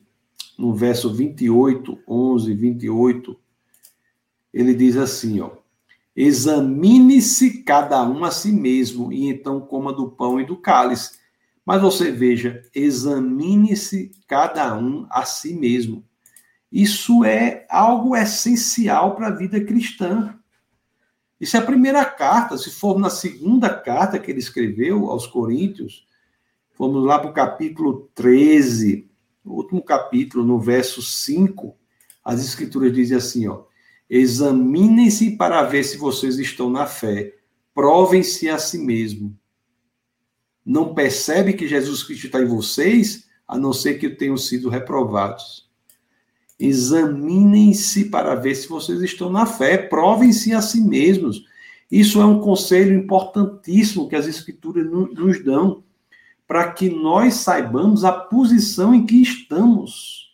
[0.59, 3.39] no verso 28, 11, 28,
[4.53, 5.51] ele diz assim, ó:
[6.13, 11.17] Examine-se cada um a si mesmo, e então coma do pão e do cálice.
[11.65, 16.03] Mas você veja, examine-se cada um a si mesmo.
[16.69, 20.37] Isso é algo essencial para a vida cristã.
[21.41, 22.55] Isso é a primeira carta.
[22.55, 26.05] Se for na segunda carta que ele escreveu aos Coríntios,
[26.77, 29.09] vamos lá para o capítulo 13,
[29.43, 31.75] no último capítulo, no verso 5,
[32.23, 33.63] as escrituras dizem assim, ó:
[34.07, 37.33] Examinem-se para ver se vocês estão na fé.
[37.73, 39.35] Provem-se a si mesmo.
[40.63, 45.70] Não percebe que Jesus Cristo está em vocês, a não ser que tenham sido reprovados.
[46.61, 51.43] Examinem-se para ver se vocês estão na fé, provem-se a si mesmos.
[51.89, 55.83] Isso é um conselho importantíssimo que as Escrituras nos dão,
[56.47, 60.29] para que nós saibamos a posição em que estamos.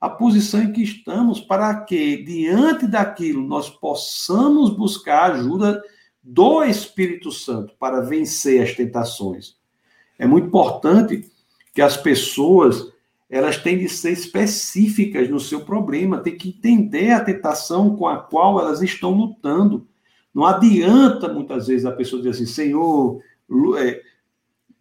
[0.00, 5.80] A posição em que estamos, para que, diante daquilo, nós possamos buscar a ajuda
[6.20, 9.54] do Espírito Santo para vencer as tentações.
[10.18, 11.30] É muito importante
[11.72, 12.89] que as pessoas
[13.30, 18.18] elas têm de ser específicas no seu problema, tem que entender a tentação com a
[18.18, 19.86] qual elas estão lutando.
[20.34, 23.22] Não adianta muitas vezes a pessoa dizer assim, Senhor,
[23.78, 24.02] é,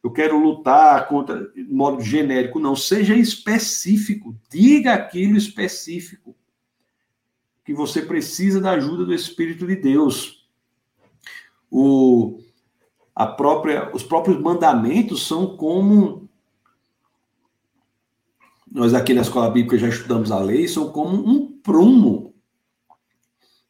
[0.04, 2.60] eu quero lutar contra, de modo genérico.
[2.60, 6.36] Não, seja específico, diga aquilo específico,
[7.64, 10.48] que você precisa da ajuda do Espírito de Deus.
[11.70, 12.40] O,
[13.14, 16.29] a própria, os próprios mandamentos são como
[18.72, 22.34] nós aqui na escola bíblica já estudamos a lei, são como um prumo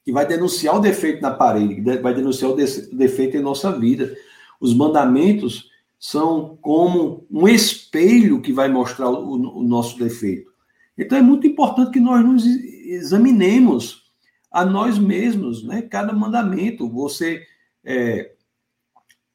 [0.03, 4.15] que vai denunciar o defeito na parede, vai denunciar o defeito em nossa vida.
[4.59, 10.49] Os mandamentos são como um espelho que vai mostrar o, o nosso defeito.
[10.97, 14.09] Então é muito importante que nós nos examinemos
[14.51, 15.81] a nós mesmos, né?
[15.81, 17.43] Cada mandamento, você
[17.83, 18.33] é,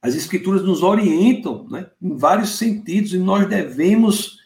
[0.02, 1.88] as escrituras nos orientam, né?
[2.02, 4.38] Em vários sentidos e nós devemos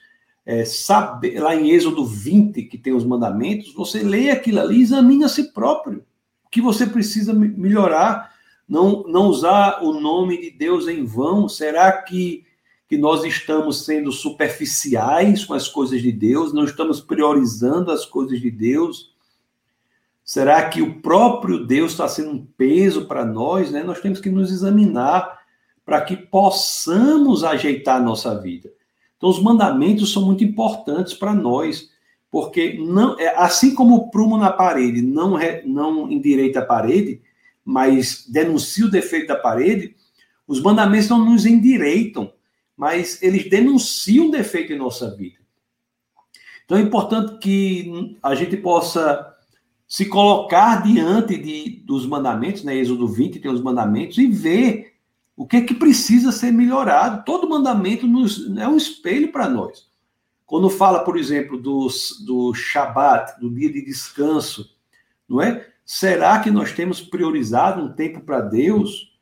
[0.49, 4.83] é, saber, lá em Êxodo 20, que tem os mandamentos, você lê aquilo ali e
[4.83, 6.03] examina a si próprio.
[6.47, 8.33] O que você precisa melhorar,
[8.67, 11.51] não, não usar o nome de Deus em vão.
[11.51, 12.47] Será que,
[12.89, 16.55] que nós estamos sendo superficiais com as coisas de Deus?
[16.55, 19.13] Não estamos priorizando as coisas de Deus?
[20.25, 23.71] Será que o próprio Deus está sendo um peso para nós?
[23.71, 23.83] Né?
[23.83, 25.41] Nós temos que nos examinar
[25.85, 28.78] para que possamos ajeitar a nossa vida.
[29.19, 31.91] Então, os mandamentos são muito importantes para nós,
[32.31, 37.21] porque não, é, assim como o prumo na parede não, re, não endireita a parede,
[37.65, 39.95] mas denuncia o defeito da parede,
[40.47, 42.33] os mandamentos não nos endireitam,
[42.77, 45.37] mas eles denunciam o defeito em nossa vida.
[46.65, 49.35] Então é importante que a gente possa
[49.87, 52.77] se colocar diante de, dos mandamentos, né?
[52.77, 54.88] Êxodo 20 tem os mandamentos, e ver
[55.39, 57.25] o que é que precisa ser melhorado?
[57.25, 59.89] Todo mandamento nos, é um espelho para nós.
[60.45, 61.87] Quando fala, por exemplo, do,
[62.27, 64.69] do Shabat, do dia de descanso,
[65.29, 65.65] não é?
[65.85, 69.17] Será que nós temos priorizado um tempo para Deus?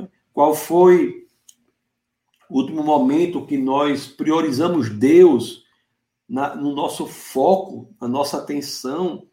[0.00, 0.08] É?
[0.32, 1.24] Qual foi
[2.48, 5.62] o último momento que nós priorizamos Deus
[6.28, 9.24] na, no nosso foco, na nossa atenção?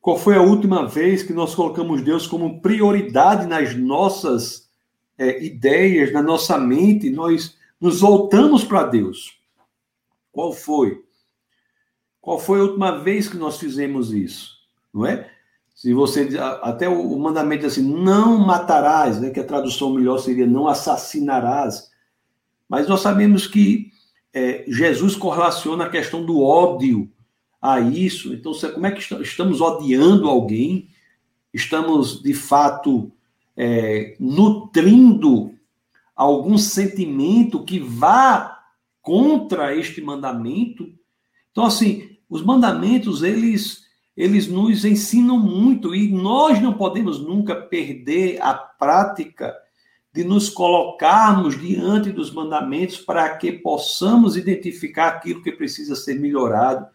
[0.00, 4.63] Qual foi a última vez que nós colocamos Deus como prioridade nas nossas
[5.18, 9.38] é, ideias na nossa mente, nós nos voltamos para Deus.
[10.32, 11.04] Qual foi?
[12.20, 14.52] Qual foi a última vez que nós fizemos isso?
[14.92, 15.30] Não é?
[15.74, 16.28] Se você
[16.62, 21.90] até o mandamento assim, não matarás, né, que a tradução melhor seria não assassinarás.
[22.68, 23.92] Mas nós sabemos que
[24.32, 27.10] é, Jesus correlaciona a questão do ódio
[27.60, 28.32] a isso.
[28.32, 30.88] Então, como é que estamos odiando alguém?
[31.52, 33.12] Estamos de fato
[33.56, 35.54] é, nutrindo
[36.14, 38.58] algum sentimento que vá
[39.02, 40.88] contra este mandamento.
[41.50, 43.84] Então, assim, os mandamentos, eles,
[44.16, 49.54] eles nos ensinam muito e nós não podemos nunca perder a prática
[50.12, 56.86] de nos colocarmos diante dos mandamentos para que possamos identificar aquilo que precisa ser melhorado,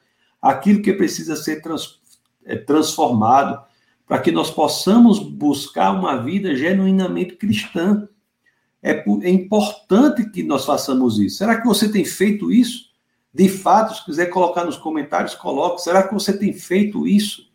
[0.41, 1.99] aquilo que precisa ser trans,
[2.45, 3.61] é, transformado,
[4.09, 8.09] para que nós possamos buscar uma vida genuinamente cristã.
[8.81, 11.37] É, é importante que nós façamos isso.
[11.37, 12.89] Será que você tem feito isso?
[13.31, 15.83] De fato, se quiser colocar nos comentários, coloque.
[15.83, 17.51] Será que você tem feito isso?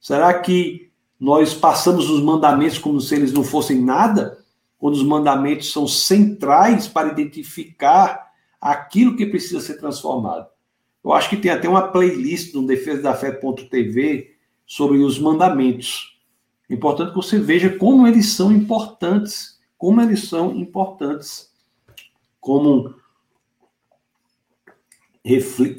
[0.00, 4.44] Será que nós passamos os mandamentos como se eles não fossem nada?
[4.78, 10.48] Quando os mandamentos são centrais para identificar aquilo que precisa ser transformado.
[11.04, 14.37] Eu acho que tem até uma playlist no defesa da fé.tv
[14.68, 16.14] sobre os mandamentos.
[16.68, 21.50] É importante que você veja como eles são importantes, como eles são importantes.
[22.38, 22.94] Como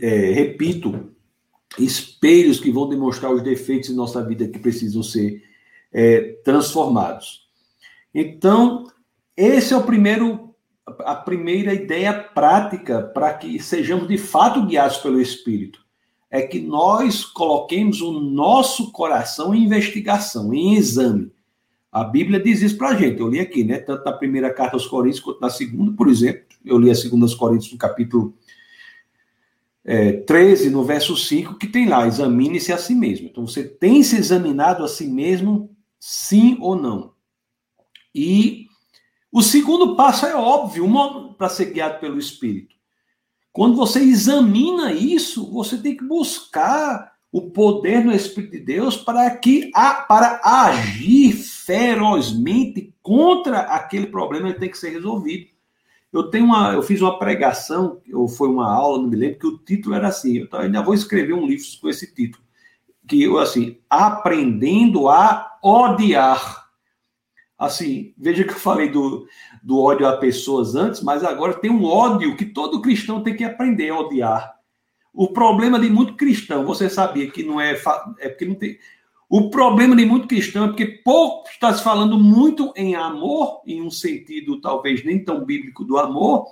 [0.02, 1.12] é, repito,
[1.78, 5.44] espelhos que vão demonstrar os defeitos em nossa vida que precisam ser
[5.94, 7.48] é, transformados.
[8.14, 8.92] Então,
[9.38, 15.22] esse é o primeiro, a primeira ideia prática para que sejamos de fato guiados pelo
[15.22, 15.88] Espírito.
[16.30, 21.32] É que nós coloquemos o nosso coração em investigação, em exame.
[21.92, 23.20] A Bíblia diz isso para a gente.
[23.20, 23.80] Eu li aqui, né?
[23.80, 26.44] Tanto na primeira carta aos Coríntios quanto na segunda, por exemplo.
[26.64, 28.36] Eu li a segunda aos Coríntios no capítulo
[29.84, 33.28] é, 13, no verso 5, que tem lá, examine-se a si mesmo.
[33.28, 37.14] Então, você tem se examinado a si mesmo, sim ou não?
[38.14, 38.68] E
[39.32, 40.88] o segundo passo é óbvio,
[41.38, 42.76] para ser guiado pelo Espírito.
[43.60, 49.30] Quando você examina isso, você tem que buscar o poder do Espírito de Deus para
[49.36, 49.70] que
[50.08, 55.48] para agir ferozmente contra aquele problema que tem que ser resolvido.
[56.14, 59.48] Eu tenho uma, eu fiz uma pregação, ou foi uma aula, não me lembro, que
[59.48, 60.38] o título era assim.
[60.38, 62.42] Eu ainda vou escrever um livro com esse título,
[63.06, 66.70] que eu assim, aprendendo a odiar.
[67.58, 69.28] Assim, veja que eu falei do,
[69.64, 73.44] do ódio a pessoas antes, mas agora tem um ódio que todo cristão tem que
[73.44, 74.56] aprender a odiar.
[75.14, 77.80] O problema de muito cristão, você sabia que não é,
[78.20, 78.78] é porque não tem
[79.30, 83.80] o problema de muito cristão é porque pouco está se falando muito em amor, em
[83.80, 86.48] um sentido talvez nem tão bíblico do amor,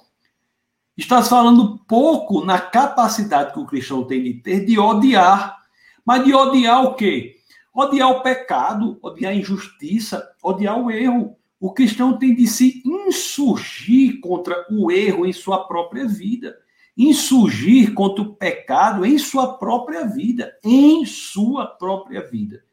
[0.95, 5.57] está se falando pouco na capacidade que o cristão tem de ter de odiar.
[6.05, 7.37] Mas de odiar o quê?
[7.73, 11.35] Odiar o pecado, odiar a injustiça, odiar o erro.
[11.59, 16.55] O cristão tem de se insurgir contra o erro em sua própria vida
[16.97, 22.63] insurgir contra o pecado em sua própria vida, em sua própria vida.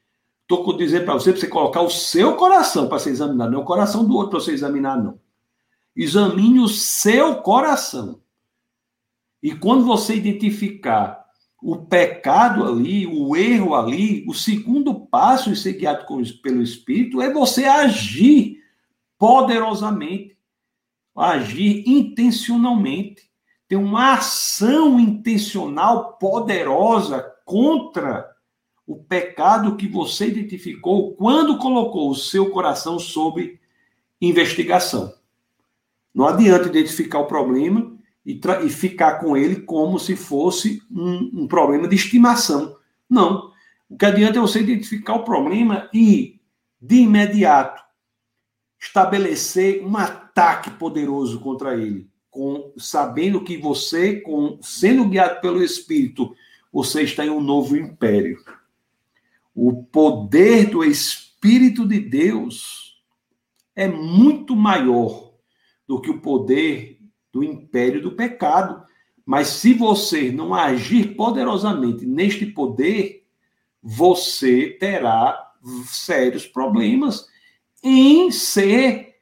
[0.42, 3.62] Estou dizendo para você, para você colocar o seu coração para ser examinado, não é
[3.62, 5.18] o coração do outro para você examinar, não.
[5.94, 8.20] Examine o seu coração.
[9.42, 11.22] E quando você identificar
[11.62, 16.06] o pecado ali, o erro ali, o segundo passo em ser guiado
[16.42, 18.53] pelo Espírito é você agir
[19.24, 20.36] poderosamente,
[21.16, 23.22] agir intencionalmente,
[23.66, 28.30] ter uma ação intencional poderosa contra
[28.86, 33.58] o pecado que você identificou quando colocou o seu coração sob
[34.20, 35.14] investigação.
[36.14, 41.48] Não adianta identificar o problema e, e ficar com ele como se fosse um, um
[41.48, 42.76] problema de estimação.
[43.08, 43.50] Não.
[43.88, 46.38] O que adianta é você identificar o problema e,
[46.78, 47.83] de imediato,
[48.84, 56.34] estabelecer um ataque poderoso contra ele, com sabendo que você, com sendo guiado pelo Espírito,
[56.70, 58.38] você está em um novo império.
[59.54, 63.02] O poder do Espírito de Deus
[63.74, 65.32] é muito maior
[65.86, 66.98] do que o poder
[67.32, 68.84] do império do pecado.
[69.24, 73.24] Mas se você não agir poderosamente neste poder,
[73.82, 75.52] você terá
[75.86, 77.32] sérios problemas
[77.84, 79.14] em ser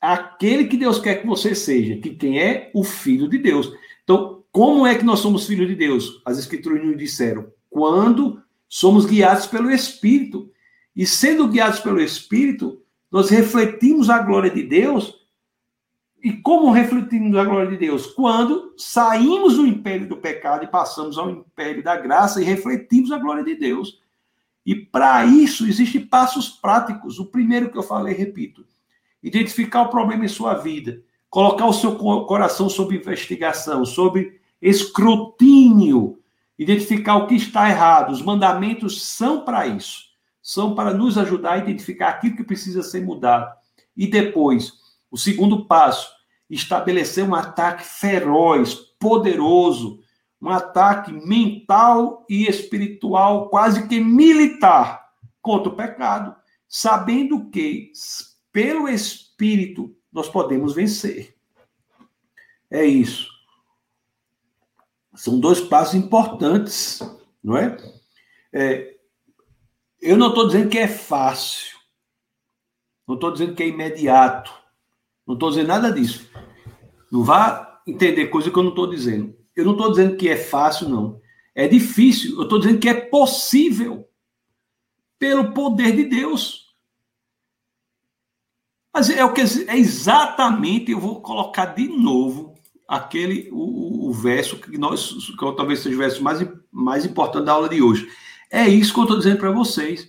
[0.00, 3.70] aquele que Deus quer que você seja, que quem é o filho de Deus.
[4.04, 6.22] Então, como é que nós somos filhos de Deus?
[6.24, 10.50] As escrituras nos disseram, quando Somos guiados pelo Espírito.
[10.94, 15.14] E sendo guiados pelo Espírito, nós refletimos a glória de Deus.
[16.22, 18.06] E como refletimos a glória de Deus?
[18.06, 23.18] Quando saímos do império do pecado e passamos ao império da graça e refletimos a
[23.18, 24.00] glória de Deus.
[24.66, 27.20] E para isso existem passos práticos.
[27.20, 28.66] O primeiro que eu falei, repito,
[29.22, 31.00] identificar o problema em sua vida,
[31.30, 36.18] colocar o seu coração sob investigação, sob escrutínio
[36.58, 38.10] identificar o que está errado.
[38.10, 40.06] Os mandamentos são para isso.
[40.42, 43.54] São para nos ajudar a identificar aquilo que precisa ser mudado.
[43.96, 44.72] E depois,
[45.10, 46.10] o segundo passo
[46.50, 50.00] estabelecer um ataque feroz, poderoso,
[50.40, 55.06] um ataque mental e espiritual, quase que militar,
[55.40, 56.34] contra o pecado,
[56.68, 57.92] sabendo que,
[58.52, 61.36] pelo Espírito, nós podemos vencer.
[62.70, 63.28] É isso.
[65.14, 67.00] São dois passos importantes,
[67.42, 67.76] não é?
[68.52, 68.96] é
[70.00, 71.76] eu não estou dizendo que é fácil,
[73.06, 74.52] não estou dizendo que é imediato,
[75.26, 76.30] não estou dizendo nada disso.
[77.10, 79.35] Não vá entender coisa que eu não estou dizendo.
[79.56, 81.20] Eu não estou dizendo que é fácil, não.
[81.54, 82.36] É difícil.
[82.36, 84.06] Eu estou dizendo que é possível
[85.18, 86.66] pelo poder de Deus.
[88.92, 90.92] Mas é o que é exatamente.
[90.92, 92.54] Eu vou colocar de novo
[92.86, 97.52] aquele o, o verso que nós que talvez seja o verso mais, mais importante da
[97.52, 98.08] aula de hoje.
[98.50, 100.08] É isso que eu estou dizendo para vocês.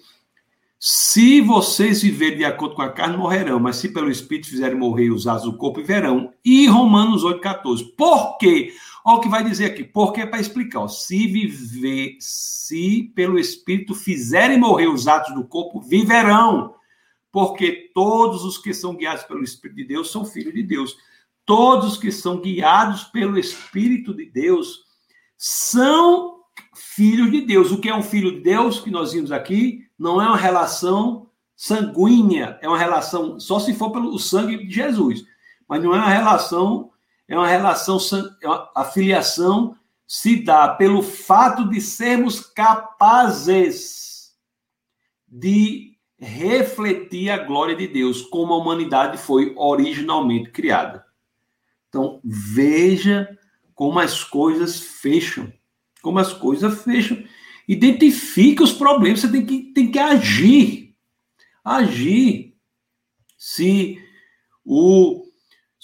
[0.79, 5.09] Se vocês viverem de acordo com a carne, morrerão, mas se pelo Espírito fizerem morrer
[5.09, 6.31] os asos do corpo, viverão.
[6.45, 7.95] E Romanos 8,14.
[7.97, 8.73] Por quê?
[9.09, 9.85] Olha o que vai dizer aqui.
[9.85, 10.81] Porque é para explicar.
[10.81, 16.75] Ó, se viver, se pelo Espírito fizerem morrer os atos do corpo, viverão.
[17.31, 20.97] Porque todos os que são guiados pelo Espírito de Deus são filhos de Deus.
[21.45, 24.83] Todos os que são guiados pelo Espírito de Deus
[25.37, 26.41] são
[26.75, 27.71] filhos de Deus.
[27.71, 31.29] O que é um filho de Deus, que nós vimos aqui, não é uma relação
[31.55, 35.23] sanguínea, é uma relação, só se for pelo sangue de Jesus,
[35.65, 36.91] mas não é uma relação,
[37.27, 37.97] é uma relação,
[38.41, 39.75] é a filiação
[40.05, 44.33] se dá pelo fato de sermos capazes
[45.27, 51.05] de refletir a glória de Deus, como a humanidade foi originalmente criada.
[51.89, 53.37] Então, veja
[53.75, 55.51] como as coisas fecham
[56.07, 57.21] como as coisas fecham.
[57.67, 60.95] Identifique os problemas, você tem que, tem que agir.
[61.63, 62.55] Agir.
[63.37, 64.01] Se
[64.63, 65.26] o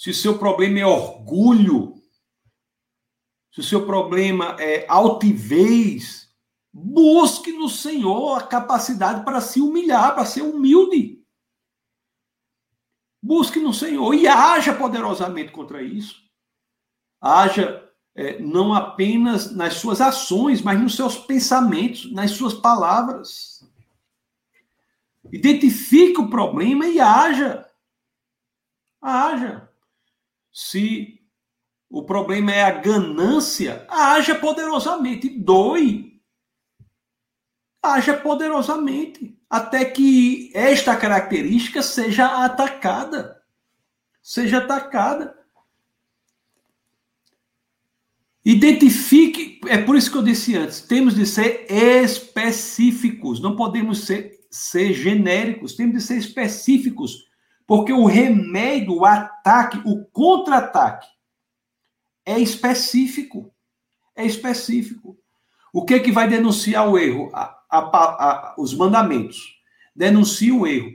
[0.04, 1.94] se o seu problema é orgulho,
[3.50, 6.30] se o seu problema é altivez,
[6.70, 11.24] busque no Senhor a capacidade para se humilhar, para ser humilde.
[13.22, 16.22] Busque no Senhor e haja poderosamente contra isso.
[17.18, 23.66] Haja é, não apenas nas suas ações, mas nos seus pensamentos, nas suas palavras.
[25.32, 27.66] Identifique o problema e haja.
[29.00, 29.73] Haja.
[30.54, 31.20] Se
[31.90, 36.22] o problema é a ganância, haja poderosamente, doe.
[37.82, 43.42] Haja poderosamente, até que esta característica seja atacada.
[44.22, 45.36] Seja atacada.
[48.44, 54.38] Identifique, é por isso que eu disse antes, temos de ser específicos, não podemos ser,
[54.50, 57.26] ser genéricos, temos de ser específicos,
[57.66, 61.08] porque o remédio, o ataque, o contra-ataque
[62.24, 63.52] é específico.
[64.16, 65.16] É específico.
[65.72, 67.30] O que é que vai denunciar o erro?
[67.34, 69.58] A, a, a, os mandamentos.
[69.94, 70.94] Denuncia o erro.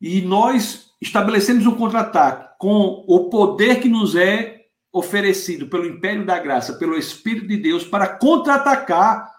[0.00, 6.38] E nós estabelecemos um contra-ataque com o poder que nos é oferecido pelo Império da
[6.38, 9.30] Graça, pelo Espírito de Deus, para contra-atacar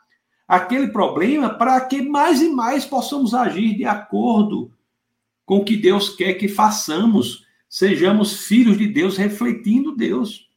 [0.47, 4.71] aquele problema, para que mais e mais possamos agir de acordo
[5.51, 10.49] com o que Deus quer que façamos, sejamos filhos de Deus, refletindo Deus.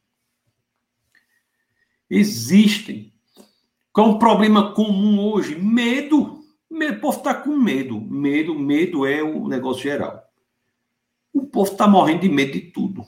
[2.09, 3.11] Existem.
[3.91, 5.53] Qual é um problema comum hoje?
[5.59, 6.39] Medo.
[6.69, 7.99] O povo está com medo.
[7.99, 10.23] Medo, medo é o negócio geral.
[11.33, 13.05] O povo está morrendo de medo de tudo.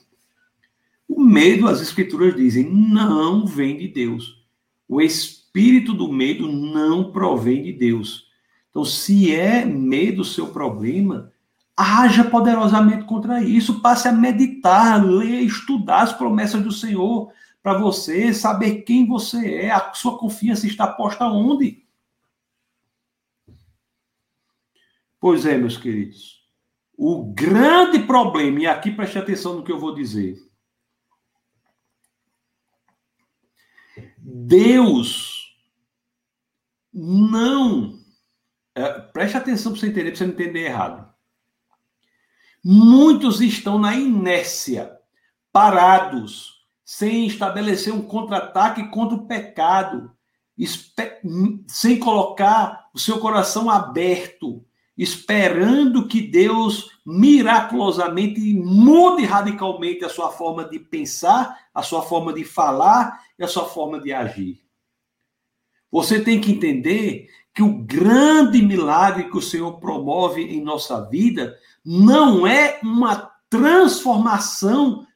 [1.08, 4.44] O medo, as escrituras dizem, não vem de Deus.
[4.86, 8.26] O espírito do medo não provém de Deus.
[8.68, 11.32] Então, se é medo o seu problema,
[11.78, 13.80] haja poderosamente contra isso.
[13.80, 19.70] Passe a meditar, ler, estudar as promessas do Senhor para você saber quem você é,
[19.70, 21.86] a sua confiança está posta onde.
[25.20, 26.44] Pois é, meus queridos.
[26.96, 30.36] O grande problema, e aqui preste atenção no que eu vou dizer
[34.18, 35.56] Deus
[36.92, 37.98] não.
[38.74, 41.07] É, preste atenção para você entender, para você não entender errado.
[42.64, 44.96] Muitos estão na inércia,
[45.52, 50.10] parados, sem estabelecer um contra-ataque contra o pecado,
[51.68, 54.64] sem colocar o seu coração aberto,
[54.96, 62.42] esperando que Deus miraculosamente mude radicalmente a sua forma de pensar, a sua forma de
[62.42, 64.60] falar e a sua forma de agir.
[65.90, 71.56] Você tem que entender que o grande milagre que o Senhor promove em nossa vida
[71.90, 75.06] não é uma transformação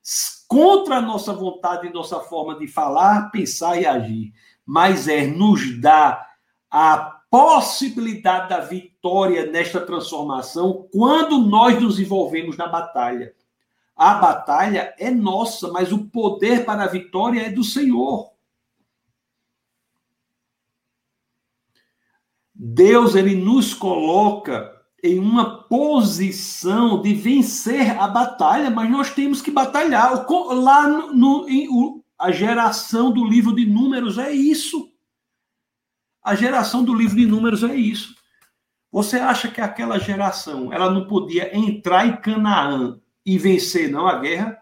[0.49, 4.33] contra a nossa vontade e nossa forma de falar, pensar e agir,
[4.65, 6.31] mas é nos dar
[6.71, 6.97] a
[7.31, 13.35] possibilidade da vitória nesta transformação quando nós nos envolvemos na batalha.
[13.95, 18.33] A batalha é nossa, mas o poder para a vitória é do Senhor.
[22.55, 29.51] Deus ele nos coloca em uma posição de vencer a batalha, mas nós temos que
[29.51, 30.25] batalhar.
[30.53, 31.69] Lá no, no em,
[32.19, 34.93] a geração do livro de Números é isso.
[36.23, 38.15] A geração do livro de Números é isso.
[38.93, 44.21] Você acha que aquela geração ela não podia entrar em Canaã e vencer não a
[44.21, 44.57] guerra?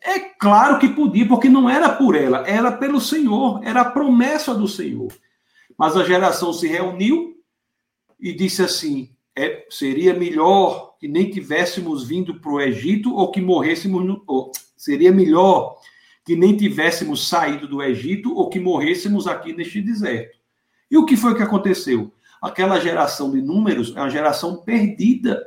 [0.00, 4.54] É claro que podia, porque não era por ela, era pelo Senhor, era a promessa
[4.54, 5.12] do Senhor.
[5.78, 7.36] Mas a geração se reuniu
[8.18, 13.40] e disse assim: é, seria melhor que nem tivéssemos vindo para o Egito ou que
[13.40, 14.22] morrêssemos no.
[14.26, 15.76] Ou, seria melhor
[16.24, 20.36] que nem tivéssemos saído do Egito ou que morrêssemos aqui neste deserto.
[20.90, 22.12] E o que foi que aconteceu?
[22.40, 25.46] Aquela geração de números é uma geração perdida.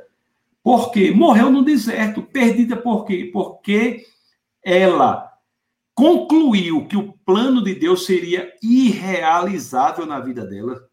[0.62, 1.10] Por quê?
[1.10, 2.22] Morreu no deserto.
[2.22, 3.28] Perdida por quê?
[3.32, 4.04] Porque
[4.62, 5.30] ela
[5.94, 10.89] concluiu que o plano de Deus seria irrealizável na vida dela.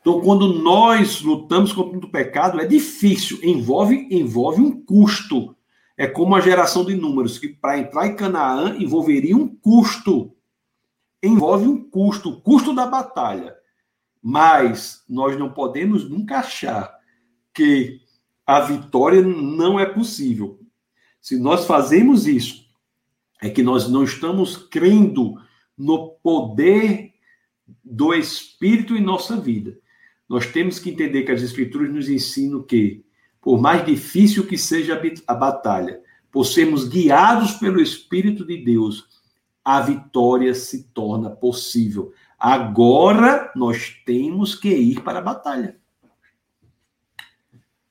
[0.00, 5.56] Então, quando nós lutamos contra o pecado, é difícil, envolve, envolve um custo.
[5.96, 10.34] É como a geração de números, que para entrar em Canaã envolveria um custo.
[11.22, 13.56] Envolve um custo, o custo da batalha.
[14.22, 16.96] Mas nós não podemos nunca achar
[17.52, 18.00] que
[18.46, 20.60] a vitória não é possível.
[21.20, 22.68] Se nós fazemos isso
[23.40, 25.40] é que nós não estamos crendo
[25.76, 27.12] no poder
[27.84, 29.78] do Espírito em nossa vida.
[30.28, 33.04] Nós temos que entender que as Escrituras nos ensinam que,
[33.40, 36.00] por mais difícil que seja a batalha,
[36.30, 39.06] por sermos guiados pelo Espírito de Deus,
[39.64, 42.12] a vitória se torna possível.
[42.38, 45.76] Agora nós temos que ir para a batalha.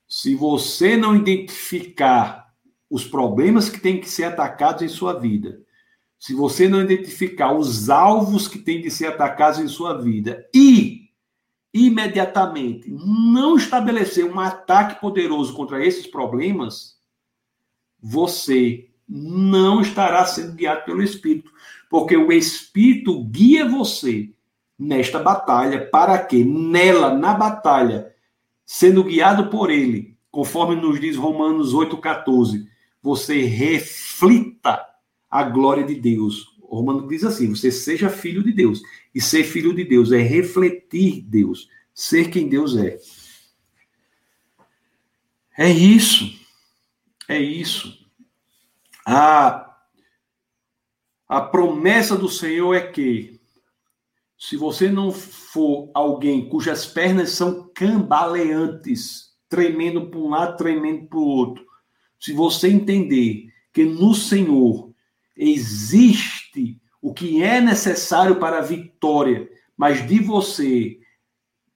[0.06, 2.54] Se você não identificar
[2.88, 5.60] os problemas que têm que ser atacados em sua vida,
[6.18, 11.07] se você não identificar os alvos que têm de ser atacados em sua vida e
[11.72, 16.96] imediatamente não estabelecer um ataque poderoso contra esses problemas,
[18.00, 21.50] você não estará sendo guiado pelo Espírito,
[21.90, 24.30] porque o Espírito guia você
[24.78, 28.14] nesta batalha para que nela, na batalha,
[28.64, 32.66] sendo guiado por ele, conforme nos diz Romanos 8,14,
[33.02, 34.84] você reflita
[35.30, 36.56] a glória de Deus.
[36.60, 38.82] O Romano diz assim: você seja filho de Deus.
[39.18, 43.00] E ser filho de Deus é refletir Deus, ser quem Deus é.
[45.58, 46.38] É isso.
[47.26, 47.98] É isso.
[49.04, 49.76] A,
[51.28, 53.40] a promessa do Senhor é que,
[54.38, 61.18] se você não for alguém cujas pernas são cambaleantes, tremendo para um lado, tremendo para
[61.18, 61.66] o outro,
[62.20, 64.94] se você entender que no Senhor
[65.36, 70.98] existe o que é necessário para a vitória, mas de você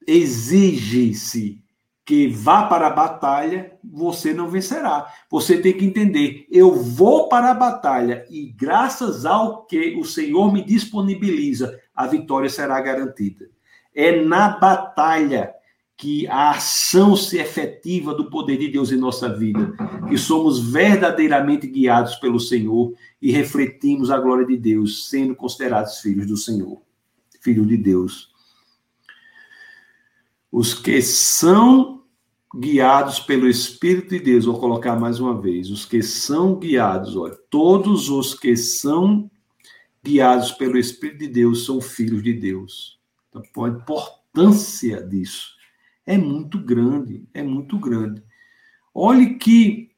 [0.07, 1.63] exige-se
[2.05, 5.11] que vá para a batalha, você não vencerá.
[5.31, 10.53] Você tem que entender, eu vou para a batalha e graças ao que o Senhor
[10.53, 13.49] me disponibiliza, a vitória será garantida.
[13.95, 15.55] É na batalha
[16.03, 19.73] que a ação se efetiva do poder de Deus em nossa vida,
[20.09, 26.27] que somos verdadeiramente guiados pelo Senhor e refletimos a glória de Deus, sendo considerados filhos
[26.27, 26.83] do Senhor,
[27.41, 28.33] filho de Deus.
[30.51, 32.03] Os que são
[32.53, 37.39] guiados pelo Espírito de Deus, vou colocar mais uma vez, os que são guiados, olha,
[37.49, 39.31] todos os que são
[40.05, 42.99] guiados pelo Espírito de Deus são filhos de Deus.
[43.31, 45.62] Então, a importância disso
[46.07, 48.23] é muito grande, é muito grande.
[48.95, 49.91] Olhe que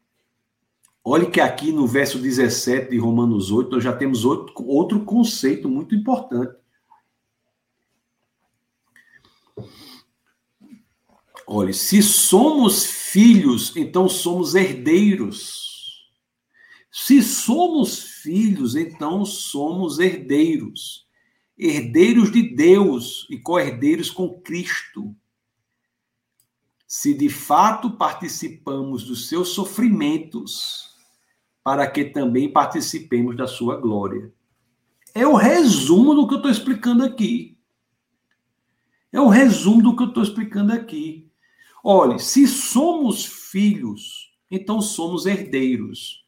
[1.02, 5.68] olhe que aqui no verso 17 de Romanos 8 nós já temos outro, outro conceito
[5.68, 6.57] muito importante.
[11.46, 16.09] Olhe, se somos filhos, então somos herdeiros.
[16.90, 21.07] Se somos filhos, então somos herdeiros.
[21.59, 25.14] Herdeiros de Deus e co-herdeiros com Cristo
[26.97, 30.95] se de fato participamos dos seus sofrimentos,
[31.61, 34.32] para que também participemos da sua glória.
[35.12, 37.59] É o resumo do que eu estou explicando aqui.
[39.11, 41.28] É o resumo do que eu estou explicando aqui.
[41.82, 46.24] Olhe, se somos filhos, então somos herdeiros.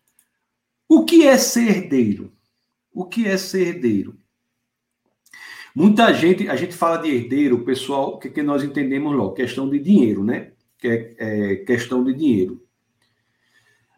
[0.88, 2.32] O que é ser herdeiro?
[2.92, 4.18] O que é ser herdeiro?
[5.72, 9.34] Muita gente, a gente fala de herdeiro, pessoal, o que, que nós entendemos logo?
[9.34, 10.55] Questão de dinheiro, né?
[10.78, 12.66] Que é, é questão de dinheiro.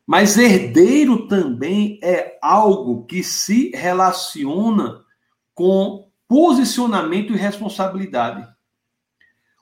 [0.07, 5.05] Mas herdeiro também é algo que se relaciona
[5.55, 8.49] com posicionamento e responsabilidade.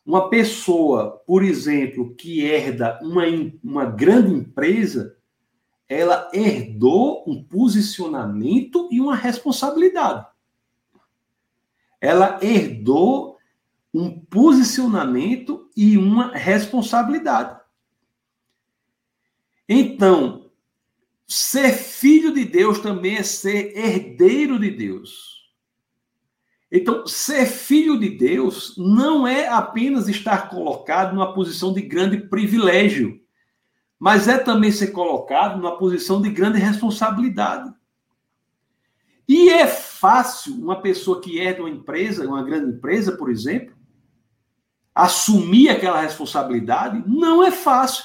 [0.04, 3.24] Uma pessoa, por exemplo, que herda uma,
[3.64, 5.16] uma grande empresa,
[5.88, 10.26] ela herdou um posicionamento e uma responsabilidade.
[12.00, 13.36] Ela herdou
[13.92, 17.60] um posicionamento e uma responsabilidade.
[19.68, 20.50] Então,
[21.26, 25.36] ser filho de Deus também é ser herdeiro de Deus.
[26.72, 33.20] Então, ser filho de Deus não é apenas estar colocado numa posição de grande privilégio,
[33.98, 37.72] mas é também ser colocado numa posição de grande responsabilidade.
[39.28, 43.75] E é fácil uma pessoa que de uma empresa, uma grande empresa, por exemplo,
[44.96, 47.04] assumir aquela responsabilidade?
[47.06, 48.02] Não é fácil.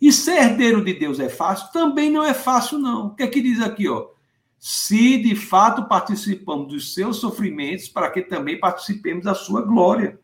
[0.00, 1.72] E ser herdeiro de Deus é fácil?
[1.72, 3.08] Também não é fácil, não.
[3.08, 4.08] O que é que diz aqui, ó?
[4.56, 10.20] Se de fato participamos dos seus sofrimentos, para que também participemos da sua glória.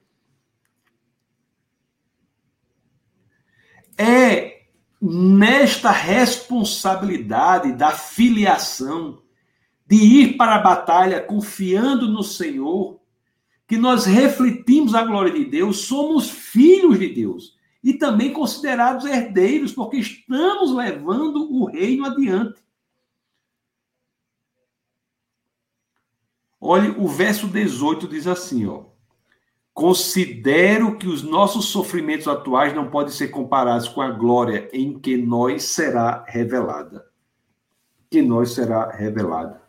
[3.97, 4.63] É
[5.01, 9.21] nesta responsabilidade da filiação,
[9.85, 12.98] de ir para a batalha confiando no Senhor,
[13.69, 19.73] que nós refletimos a glória de Deus, somos filhos de Deus e também considerados herdeiros,
[19.73, 22.61] porque estamos levando o reino adiante.
[26.59, 28.87] Olhe, o verso 18 diz assim, ó:
[29.75, 35.17] Considero que os nossos sofrimentos atuais não podem ser comparados com a glória em que
[35.17, 37.07] nós será revelada.
[38.11, 39.63] Que nós será revelada.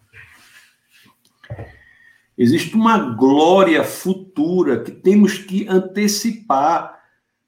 [2.40, 6.98] Existe uma glória futura que temos que antecipar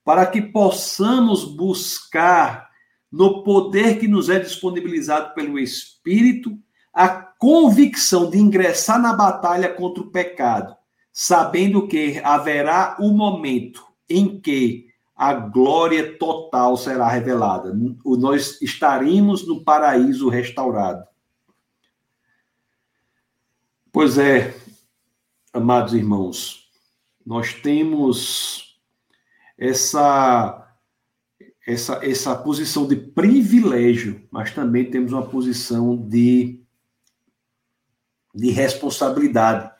[0.03, 2.69] para que possamos buscar
[3.11, 6.55] no poder que nos é disponibilizado pelo Espírito
[6.93, 10.75] a convicção de ingressar na batalha contra o pecado
[11.11, 17.77] sabendo que haverá o momento em que a glória total será revelada.
[18.05, 21.05] Nós estaremos no paraíso restaurado.
[23.91, 24.55] Pois é,
[25.53, 26.69] amados irmãos,
[27.25, 28.79] nós temos
[29.57, 30.57] essa
[31.67, 36.59] essa essa posição de privilégio, mas também temos uma posição de
[38.33, 39.71] de responsabilidade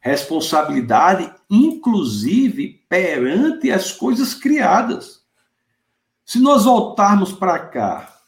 [0.00, 5.22] responsabilidade, inclusive perante as coisas criadas.
[6.24, 8.18] Se nós voltarmos para cá,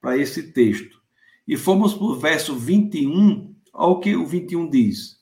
[0.00, 1.00] para esse texto,
[1.48, 5.21] e formos para o verso 21, olha o que o 21 diz.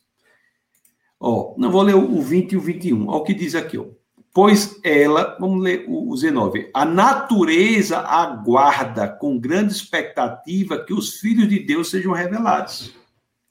[1.20, 3.84] Ó, não vou ler o 20 e o 21, olha o que diz aqui, ó.
[4.32, 6.70] Pois ela, vamos ler o 19.
[6.72, 12.94] A natureza aguarda com grande expectativa que os filhos de Deus sejam revelados.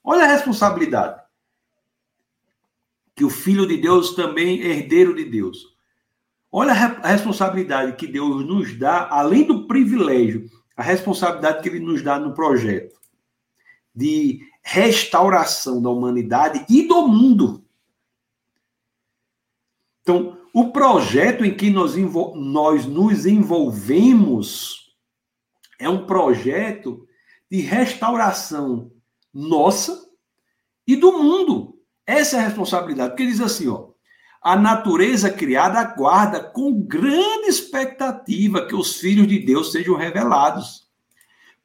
[0.03, 1.21] Olha a responsabilidade
[3.19, 5.75] que o Filho de Deus também é herdeiro de Deus.
[6.49, 12.01] Olha a responsabilidade que Deus nos dá, além do privilégio, a responsabilidade que ele nos
[12.01, 12.97] dá no projeto
[13.93, 14.39] de
[14.71, 17.65] restauração da humanidade e do mundo.
[20.01, 21.95] Então, o projeto em que nós,
[22.35, 24.93] nós nos envolvemos
[25.79, 27.07] é um projeto
[27.49, 28.91] de restauração
[29.33, 30.07] nossa
[30.85, 31.79] e do mundo.
[32.05, 33.11] Essa é a responsabilidade.
[33.11, 33.89] Porque diz assim, ó,
[34.39, 40.88] a natureza criada aguarda com grande expectativa que os filhos de Deus sejam revelados.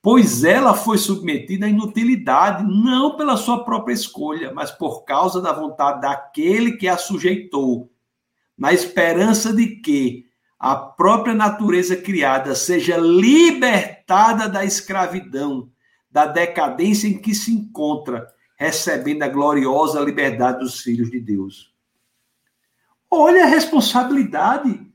[0.05, 5.51] Pois ela foi submetida à inutilidade, não pela sua própria escolha, mas por causa da
[5.51, 7.91] vontade daquele que a sujeitou,
[8.55, 10.27] na esperança de que
[10.59, 15.71] a própria natureza criada seja libertada da escravidão,
[16.11, 18.29] da decadência em que se encontra
[18.59, 21.73] recebendo a gloriosa liberdade dos filhos de Deus.
[23.11, 24.87] Olha a responsabilidade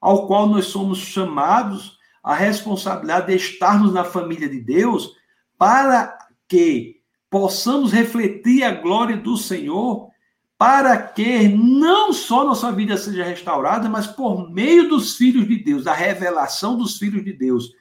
[0.00, 5.14] ao qual nós somos chamados, a responsabilidade de estarmos na família de Deus,
[5.58, 6.18] para
[6.48, 10.10] que possamos refletir a glória do Senhor,
[10.58, 15.84] para que não só nossa vida seja restaurada, mas por meio dos filhos de Deus,
[15.84, 17.72] da revelação dos filhos de Deus,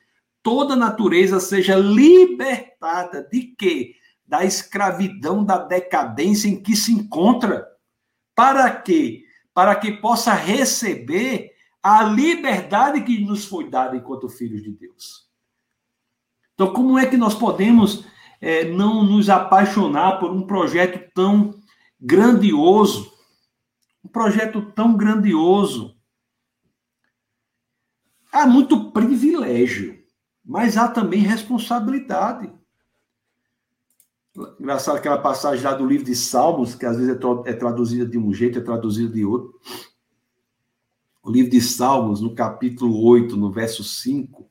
[0.41, 3.95] toda a natureza seja libertada de quê?
[4.29, 7.67] da escravidão, da decadência em que se encontra.
[8.35, 9.23] Para quê?
[9.55, 11.51] Para que possa receber
[11.81, 15.29] a liberdade que nos foi dada enquanto filhos de Deus.
[16.53, 18.05] Então, como é que nós podemos
[18.41, 21.57] é, não nos apaixonar por um projeto tão
[21.99, 23.13] grandioso?
[24.03, 25.95] Um projeto tão grandioso.
[28.31, 30.03] Há muito privilégio,
[30.43, 32.51] mas há também responsabilidade.
[34.59, 38.17] Engraçado aquela passagem lá do livro de Salmos, que às vezes é, é traduzida de
[38.17, 39.59] um jeito, é traduzida de outro.
[41.21, 44.49] O livro de Salmos, no capítulo 8, no verso 5,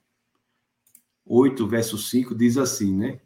[1.25, 3.21] 8, verso 5, diz assim, né?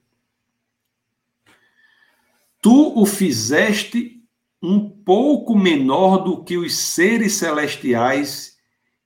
[2.61, 4.25] Tu o fizeste
[4.63, 8.57] um pouco menor do que os seres celestiais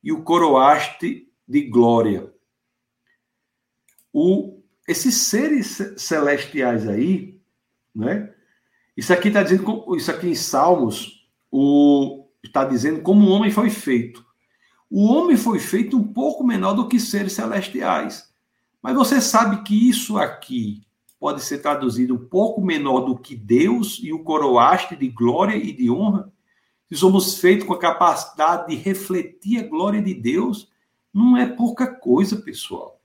[0.05, 2.31] e o coroaste de glória.
[4.13, 7.41] O, esses seres celestiais aí,
[7.95, 8.35] né?
[8.95, 11.27] Isso aqui está dizendo, isso aqui em Salmos,
[12.43, 14.26] está dizendo como o homem foi feito.
[14.91, 18.33] O homem foi feito um pouco menor do que seres celestiais.
[18.81, 20.83] Mas você sabe que isso aqui
[21.19, 25.73] pode ser traduzido um pouco menor do que Deus e o coroaste de glória e
[25.73, 26.33] de honra?
[26.89, 30.71] Se somos feitos com a capacidade de refletir a glória de Deus,
[31.13, 33.01] não é pouca coisa, pessoal.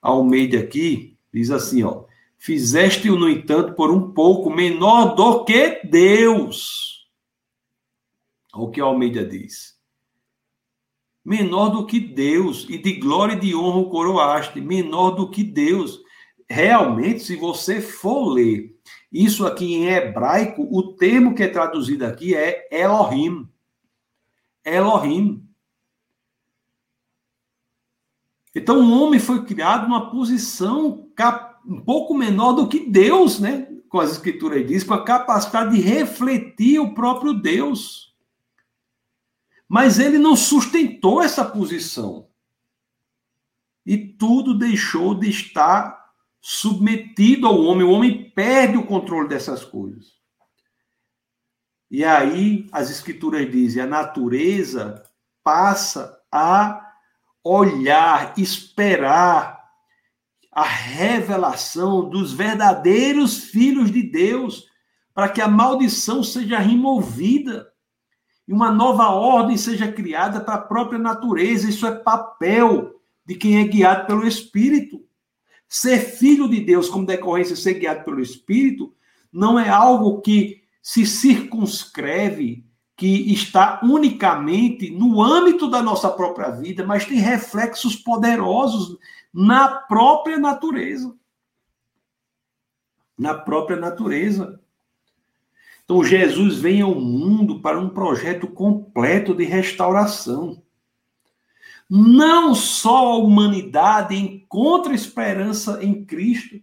[0.00, 2.04] Almeida aqui diz assim, ó:
[2.38, 7.06] Fizeste-o, no entanto, por um pouco menor do que Deus.
[8.52, 9.71] Olha o que Almeida diz.
[11.24, 15.44] Menor do que Deus, e de glória e de honra o coroaste, menor do que
[15.44, 16.00] Deus.
[16.48, 18.76] Realmente, se você for ler
[19.12, 23.48] isso aqui em hebraico, o termo que é traduzido aqui é Elohim.
[24.64, 25.46] Elohim.
[28.54, 31.08] Então, o homem foi criado numa posição
[31.66, 33.68] um pouco menor do que Deus, né?
[33.88, 38.11] Com as escrituras diz, com a capacidade de refletir o próprio Deus.
[39.72, 42.28] Mas ele não sustentou essa posição.
[43.86, 46.12] E tudo deixou de estar
[46.42, 47.86] submetido ao homem.
[47.86, 50.12] O homem perde o controle dessas coisas.
[51.90, 55.02] E aí as escrituras dizem: a natureza
[55.42, 56.92] passa a
[57.42, 59.58] olhar, esperar
[60.52, 64.68] a revelação dos verdadeiros filhos de Deus,
[65.14, 67.71] para que a maldição seja removida
[68.46, 71.68] e uma nova ordem seja criada para a própria natureza.
[71.68, 75.04] Isso é papel de quem é guiado pelo Espírito.
[75.68, 78.94] Ser filho de Deus, como decorrência de ser guiado pelo Espírito,
[79.32, 82.66] não é algo que se circunscreve
[82.96, 88.98] que está unicamente no âmbito da nossa própria vida, mas tem reflexos poderosos
[89.32, 91.14] na própria natureza.
[93.18, 94.60] Na própria natureza.
[95.92, 100.62] Então, Jesus vem ao mundo para um projeto completo de restauração.
[101.88, 106.62] Não só a humanidade encontra esperança em Cristo,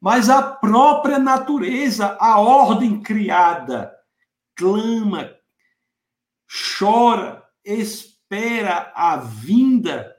[0.00, 3.94] mas a própria natureza, a ordem criada,
[4.56, 5.30] clama,
[6.78, 10.10] chora, espera a vinda,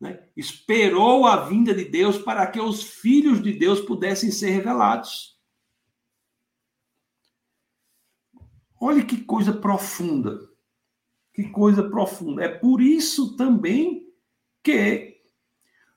[0.00, 0.20] né?
[0.34, 5.35] esperou a vinda de Deus para que os filhos de Deus pudessem ser revelados.
[8.80, 10.38] Olha que coisa profunda.
[11.32, 12.44] Que coisa profunda.
[12.44, 14.06] É por isso também
[14.62, 15.16] que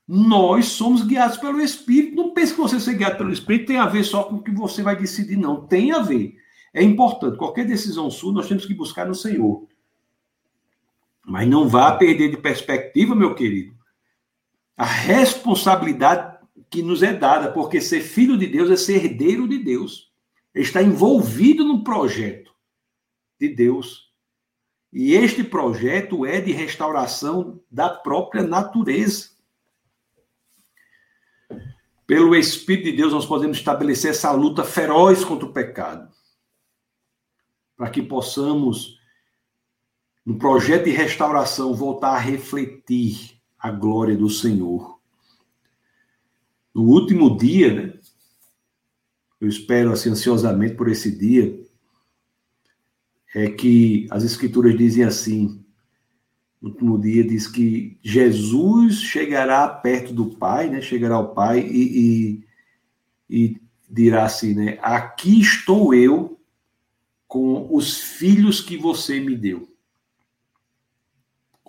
[0.06, 2.16] nós somos guiados pelo Espírito.
[2.16, 4.50] Não pense que você ser guiado pelo Espírito tem a ver só com o que
[4.50, 5.66] você vai decidir, não.
[5.66, 6.36] Tem a ver.
[6.72, 7.36] É importante.
[7.36, 9.66] Qualquer decisão sua, nós temos que buscar no Senhor.
[11.24, 13.74] Mas não vá perder de perspectiva, meu querido,
[14.76, 19.58] a responsabilidade que nos é dada, porque ser filho de Deus é ser herdeiro de
[19.58, 20.10] Deus.
[20.54, 22.49] Ele está envolvido no projeto
[23.40, 24.12] de Deus.
[24.92, 29.30] E este projeto é de restauração da própria natureza.
[32.06, 36.12] Pelo Espírito de Deus, nós podemos estabelecer essa luta feroz contra o pecado,
[37.76, 39.00] para que possamos
[40.26, 45.00] no projeto de restauração, voltar a refletir a glória do Senhor.
[46.74, 48.00] No último dia, né?
[49.40, 51.58] Eu espero assim ansiosamente por esse dia,
[53.34, 55.64] é que as escrituras dizem assim,
[56.60, 60.80] no último dia diz que Jesus chegará perto do Pai, né?
[60.80, 62.42] Chegará ao Pai e,
[63.28, 64.78] e, e dirá assim, né?
[64.82, 66.38] Aqui estou eu
[67.26, 69.70] com os filhos que você me deu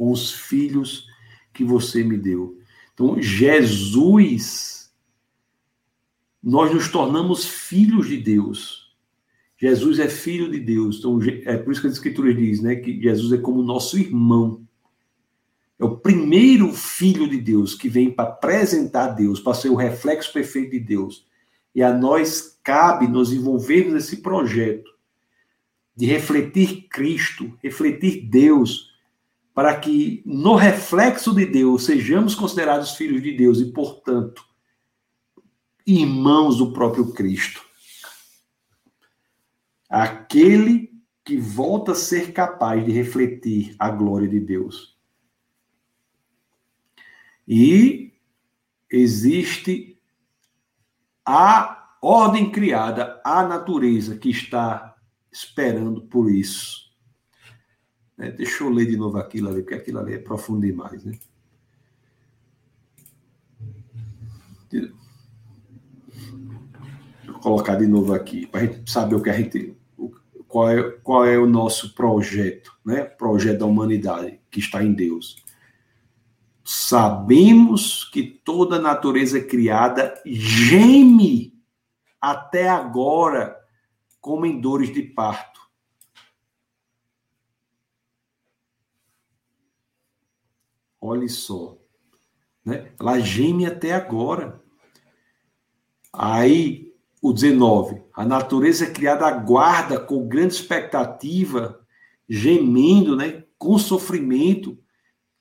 [0.01, 1.07] com os filhos
[1.53, 2.59] que você me deu.
[2.91, 4.91] Então, Jesus,
[6.41, 8.80] nós nos tornamos filhos de Deus.
[9.61, 10.97] Jesus é filho de Deus.
[10.97, 14.65] Então, é por isso que as Escrituras diz, né, que Jesus é como nosso irmão.
[15.79, 20.33] É o primeiro filho de Deus que vem para apresentar Deus, para ser o reflexo
[20.33, 21.27] perfeito de Deus.
[21.75, 24.89] E a nós cabe nos envolvermos nesse projeto
[25.95, 28.89] de refletir Cristo, refletir Deus,
[29.53, 34.43] para que no reflexo de Deus sejamos considerados filhos de Deus e, portanto,
[35.85, 37.70] irmãos do próprio Cristo.
[39.91, 40.91] Aquele
[41.23, 44.97] que volta a ser capaz de refletir a glória de Deus.
[47.47, 48.13] E
[48.89, 49.99] existe
[51.25, 54.95] a ordem criada, a natureza que está
[55.31, 56.91] esperando por isso.
[58.17, 61.17] É, deixa eu ler de novo aquilo ali, porque aquilo ali é profundo demais, né?
[67.25, 69.75] Vou colocar de novo aqui, para a gente saber o que a gente.
[70.51, 73.05] Qual é, qual é o nosso projeto, né?
[73.05, 75.41] Projeto da humanidade que está em Deus.
[76.61, 81.57] Sabemos que toda a natureza criada geme
[82.19, 83.57] até agora
[84.19, 85.61] como em dores de parto.
[90.99, 91.77] Olhe só.
[92.63, 92.93] Né?
[92.99, 94.61] Ela geme até agora.
[96.13, 96.90] Aí,
[97.21, 98.01] o 19.
[98.13, 101.79] A natureza criada aguarda com grande expectativa,
[102.27, 104.77] gemendo, né, com sofrimento,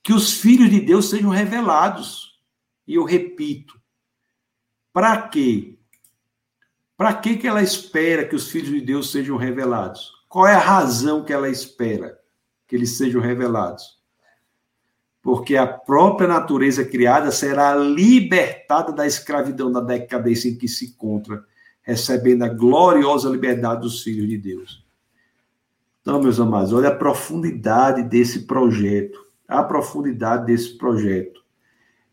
[0.03, 2.39] que os filhos de Deus sejam revelados.
[2.87, 3.79] E eu repito,
[4.93, 5.77] para quê?
[6.95, 10.11] Para que, que ela espera que os filhos de Deus sejam revelados?
[10.29, 12.19] Qual é a razão que ela espera
[12.67, 13.99] que eles sejam revelados?
[15.21, 21.43] Porque a própria natureza criada será libertada da escravidão, da decadência em que se encontra,
[21.81, 24.85] recebendo a gloriosa liberdade dos filhos de Deus.
[26.01, 31.41] Então, meus amados, olha a profundidade desse projeto, a profundidade desse projeto.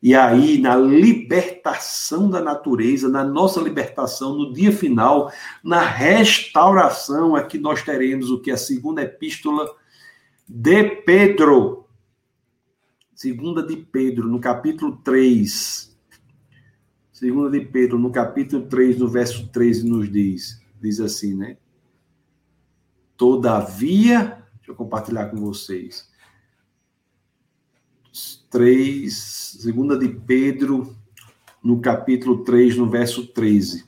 [0.00, 7.58] E aí, na libertação da natureza, na nossa libertação, no dia final, na restauração, aqui
[7.58, 8.50] nós teremos o que?
[8.50, 9.68] A segunda epístola
[10.46, 11.84] de Pedro.
[13.12, 15.87] Segunda de Pedro, no capítulo 3.
[17.18, 21.56] Segunda de Pedro, no capítulo 3, no verso 13, nos diz, diz assim, né?
[23.16, 26.08] Todavia, deixa eu compartilhar com vocês.
[28.48, 30.96] 3, segunda de Pedro,
[31.60, 33.84] no capítulo 3, no verso 13.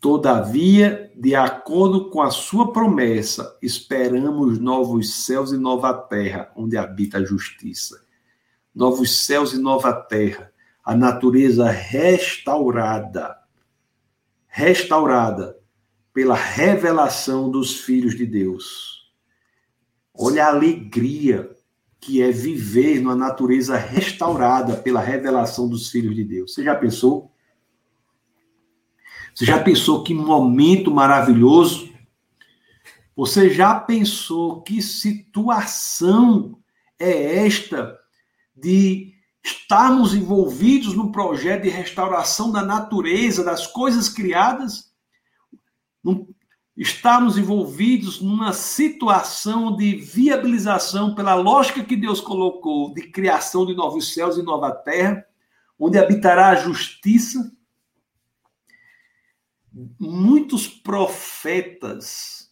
[0.00, 7.18] Todavia, de acordo com a sua promessa, esperamos novos céus e nova terra, onde habita
[7.18, 8.04] a justiça.
[8.74, 10.52] Novos céus e nova terra,
[10.88, 13.36] a natureza restaurada,
[14.46, 15.54] restaurada
[16.14, 19.12] pela revelação dos filhos de Deus.
[20.14, 21.54] Olha a alegria
[22.00, 26.54] que é viver numa natureza restaurada pela revelação dos filhos de Deus.
[26.54, 27.30] Você já pensou?
[29.34, 31.92] Você já pensou que momento maravilhoso?
[33.14, 36.58] Você já pensou que situação
[36.98, 37.94] é esta
[38.56, 39.17] de
[39.48, 44.88] estarmos envolvidos no projeto de restauração da natureza, das coisas criadas?
[46.76, 54.14] estamos envolvidos numa situação de viabilização pela lógica que Deus colocou de criação de novos
[54.14, 55.26] céus e nova terra,
[55.76, 57.52] onde habitará a justiça.
[59.98, 62.48] Muitos profetas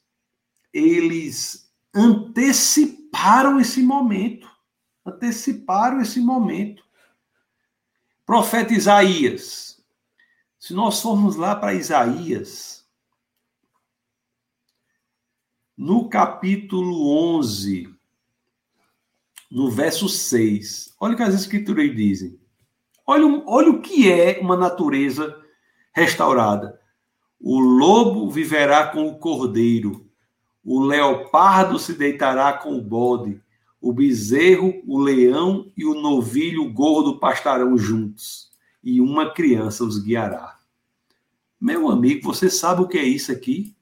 [0.73, 4.51] eles anteciparam esse momento,
[5.07, 6.85] anteciparam esse momento.
[8.27, 9.81] Profeta Isaías,
[10.59, 12.85] se nós formos lá para Isaías,
[15.77, 17.89] no capítulo 11,
[19.49, 22.37] no verso 6, olha o que as escrituras dizem.
[23.07, 25.41] Olha, olha o que é uma natureza
[25.93, 26.81] restaurada.
[27.39, 30.11] O lobo viverá com o cordeiro,
[30.64, 33.41] o leopardo se deitará com o bode,
[33.89, 38.51] o bezerro, o leão e o novilho gordo pastarão juntos,
[38.82, 40.59] e uma criança os guiará.
[41.61, 43.76] Meu amigo, você sabe o que é isso aqui?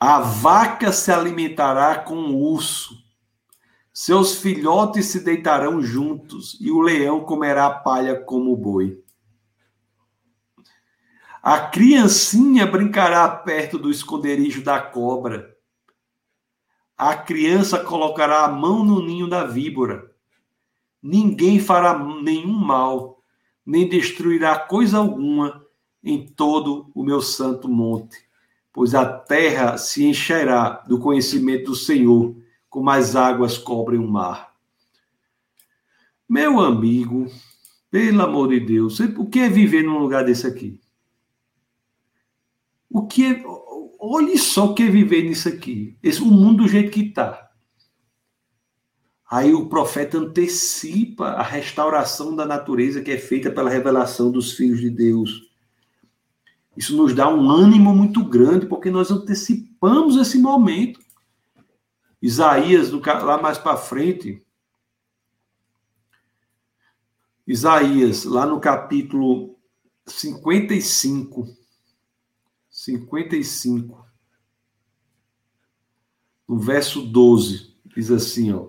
[0.00, 2.96] A vaca se alimentará com o urso,
[3.92, 9.04] seus filhotes se deitarão juntos, e o leão comerá palha como o boi.
[11.42, 15.57] A criancinha brincará perto do esconderijo da cobra.
[16.98, 20.10] A criança colocará a mão no ninho da víbora.
[21.00, 23.22] Ninguém fará nenhum mal,
[23.64, 25.64] nem destruirá coisa alguma
[26.02, 28.28] em todo o meu santo monte
[28.78, 32.36] pois a terra se encherá do conhecimento do Senhor,
[32.70, 34.54] como as águas cobrem o mar.
[36.28, 37.26] Meu amigo,
[37.90, 40.80] pelo amor de Deus, o que é viver num lugar desse aqui?
[42.88, 43.44] O que é.
[43.98, 45.98] Olhe só o que é viver nisso aqui.
[46.02, 47.50] Esse, o mundo do jeito que está.
[49.28, 54.80] Aí o profeta antecipa a restauração da natureza que é feita pela revelação dos filhos
[54.80, 55.50] de Deus.
[56.76, 61.00] Isso nos dá um ânimo muito grande, porque nós antecipamos esse momento.
[62.22, 64.42] Isaías, lá mais para frente,
[67.46, 69.58] Isaías, lá no capítulo
[70.06, 71.46] 55,
[72.88, 74.06] 55,
[76.48, 78.68] no verso 12, diz assim, ó.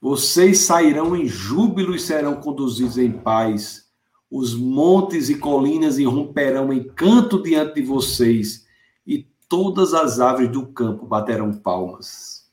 [0.00, 3.88] Vocês sairão em júbilo e serão conduzidos em paz.
[4.30, 8.64] Os montes e colinas irromperão em canto diante de vocês,
[9.04, 12.48] e todas as aves do campo baterão palmas.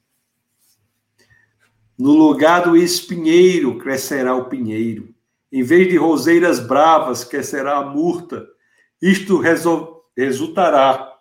[1.95, 5.13] No lugar do espinheiro crescerá o pinheiro.
[5.51, 8.54] Em vez de roseiras bravas, crescerá a murta.
[9.01, 9.41] Isto
[10.15, 11.13] resultará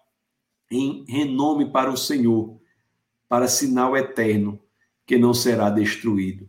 [0.71, 2.61] em renome para o Senhor,
[3.29, 4.61] para sinal eterno,
[5.07, 6.49] que não será destruído.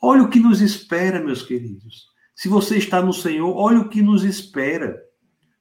[0.00, 2.08] Olha o que nos espera, meus queridos.
[2.34, 5.02] Se você está no Senhor, olha o que nos espera.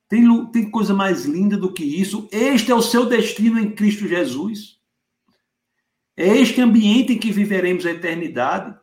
[0.10, 2.28] Tem, tem coisa mais linda do que isso.
[2.32, 4.78] Este é o seu destino em Cristo Jesus.
[6.18, 8.78] É este ambiente em que viveremos a eternidade,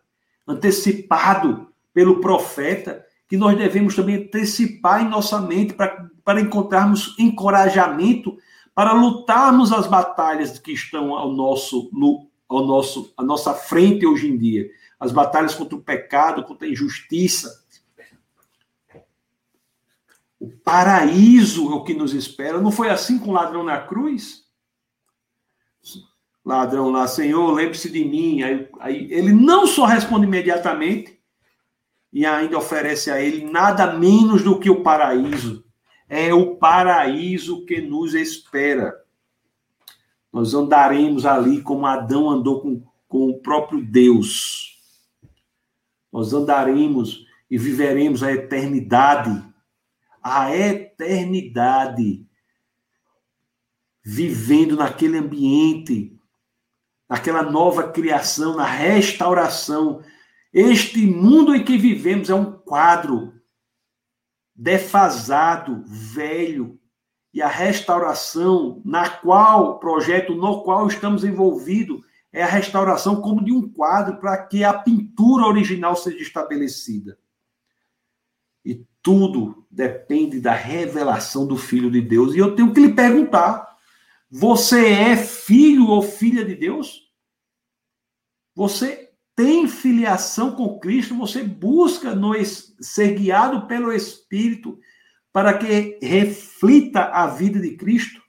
[0.47, 8.37] antecipado pelo profeta, que nós devemos também antecipar em nossa mente para, para encontrarmos encorajamento
[8.75, 11.91] para lutarmos as batalhas que estão ao nosso,
[12.47, 14.69] ao nosso, à nossa frente hoje em dia.
[15.01, 17.65] As batalhas contra o pecado, contra a injustiça.
[20.39, 22.61] O paraíso é o que nos espera.
[22.61, 24.43] Não foi assim com o ladrão na cruz?
[26.45, 28.43] ladrão lá, Senhor, lembre-se de mim.
[28.43, 31.22] Aí, aí ele não só responde imediatamente,
[32.13, 35.65] e ainda oferece a ele nada menos do que o paraíso.
[36.09, 38.95] É o paraíso que nos espera.
[40.33, 44.79] Nós andaremos ali como Adão andou com, com o próprio Deus.
[46.13, 49.43] Nós andaremos e viveremos a eternidade.
[50.23, 52.27] A eternidade.
[54.05, 56.19] Vivendo naquele ambiente
[57.13, 60.03] naquela nova criação, na restauração.
[60.53, 63.33] Este mundo em que vivemos é um quadro
[64.55, 66.79] defasado, velho,
[67.33, 73.53] e a restauração na qual, projeto no qual estamos envolvidos, é a restauração como de
[73.53, 77.19] um quadro para que a pintura original seja estabelecida.
[78.65, 82.35] E tudo depende da revelação do Filho de Deus.
[82.35, 83.77] E eu tenho que lhe perguntar:
[84.31, 87.11] você é filho ou filha de Deus?
[88.55, 91.17] Você tem filiação com Cristo?
[91.17, 94.79] Você busca no, ser guiado pelo Espírito
[95.33, 98.21] para que reflita a vida de Cristo?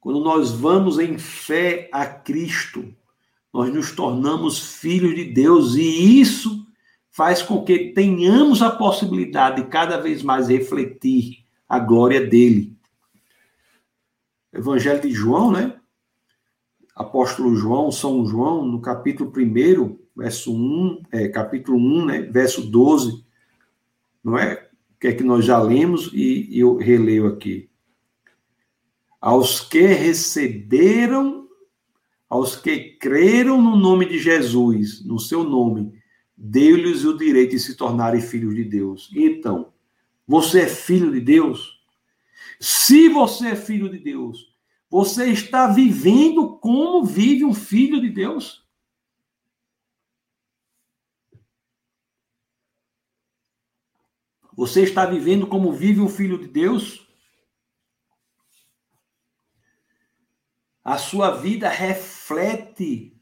[0.00, 2.94] Quando nós vamos em fé a Cristo,
[3.52, 6.66] nós nos tornamos filhos de Deus e isso
[7.10, 12.76] faz com que tenhamos a possibilidade de cada vez mais refletir a glória dele.
[14.52, 15.80] Evangelho de João, né?
[16.96, 23.22] Apóstolo João, São João, no capítulo 1, verso 1, é, capítulo 1, né, verso 12,
[24.24, 24.66] não é?
[24.98, 27.68] Que é que nós já lemos e, e eu releio aqui.
[29.20, 31.46] Aos que receberam,
[32.30, 35.92] aos que creram no nome de Jesus, no seu nome,
[36.34, 39.10] deu-lhes o direito de se tornarem filhos de Deus.
[39.14, 39.70] Então,
[40.26, 41.78] você é filho de Deus?
[42.58, 44.55] Se você é filho de Deus,
[44.96, 48.66] você está vivendo como vive um filho de Deus?
[54.56, 57.06] Você está vivendo como vive um filho de Deus?
[60.82, 63.14] A sua vida reflete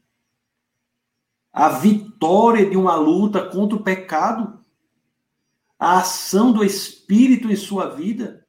[1.51, 4.63] a vitória de uma luta contra o pecado?
[5.77, 8.44] A ação do Espírito em sua vida?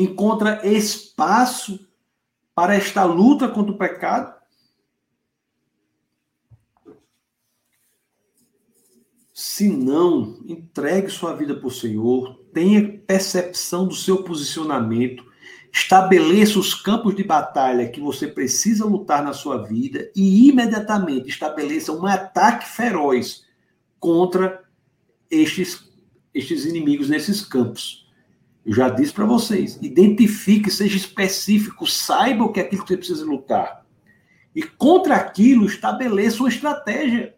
[0.00, 1.86] Encontra espaço
[2.54, 4.40] para esta luta contra o pecado?
[9.32, 15.24] Se não, entregue sua vida para o Senhor, tenha percepção do seu posicionamento,
[15.72, 21.92] estabeleça os campos de batalha que você precisa lutar na sua vida e imediatamente estabeleça
[21.92, 23.46] um ataque feroz
[23.98, 24.62] contra
[25.30, 25.90] estes,
[26.34, 27.99] estes inimigos nesses campos
[28.64, 29.78] Eu já disse para vocês.
[29.80, 33.84] Identifique, seja específico, saiba o que é aquilo que você precisa lutar.
[34.54, 37.34] E contra aquilo, estabeleça uma estratégia.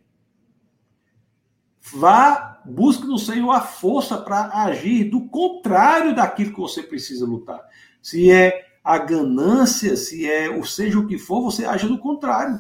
[1.93, 7.61] Vá, busque no Senhor a força para agir do contrário daquilo que você precisa lutar.
[8.01, 12.59] Se é a ganância, se é, ou seja o que for, você age do contrário.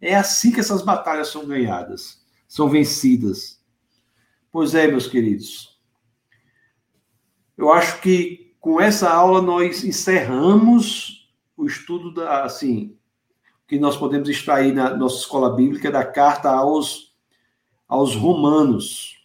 [0.00, 3.60] É assim que essas batalhas são ganhadas, são vencidas.
[4.50, 5.69] Pois é, meus queridos.
[7.60, 12.96] Eu acho que com essa aula nós encerramos o estudo da, assim,
[13.68, 17.14] que nós podemos extrair na nossa escola bíblica da carta aos,
[17.86, 19.22] aos romanos.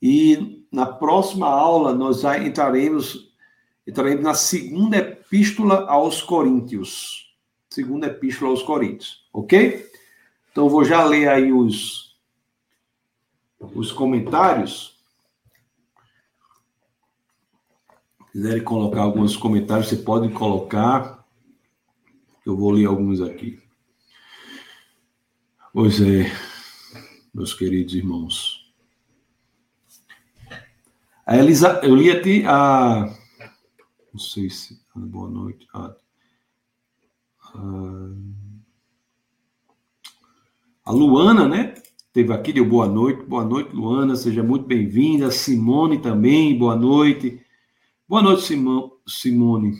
[0.00, 3.30] E na próxima aula nós entraremos,
[3.86, 7.36] entraremos na segunda epístola aos Coríntios.
[7.68, 9.86] Segunda epístola aos Coríntios, ok?
[10.50, 12.18] Então vou já ler aí os,
[13.60, 14.96] os comentários.
[18.17, 21.24] Se quiserem colocar alguns comentários, você pode colocar.
[22.44, 23.60] Eu vou ler alguns aqui.
[25.72, 26.32] Pois é,
[27.34, 28.68] meus queridos irmãos.
[31.26, 33.14] A Elisa, eu li aqui a.
[34.12, 34.80] Não sei se.
[34.96, 35.68] Ah, boa noite.
[35.74, 35.94] A,
[37.54, 38.10] a,
[40.86, 41.74] a Luana, né?
[42.14, 43.22] Teve aqui, deu boa noite.
[43.26, 44.16] Boa noite, Luana.
[44.16, 45.30] Seja muito bem-vinda.
[45.30, 47.44] Simone também, boa noite.
[48.08, 48.42] Boa noite,
[49.06, 49.74] Simone.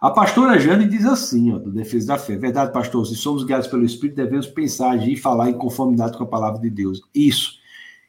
[0.00, 2.36] A pastora Jane diz assim, ó, do Defesa da Fé.
[2.36, 6.22] Verdade, pastor, se somos guiados pelo Espírito, devemos pensar, agir e falar em conformidade com
[6.22, 7.00] a palavra de Deus.
[7.12, 7.58] Isso.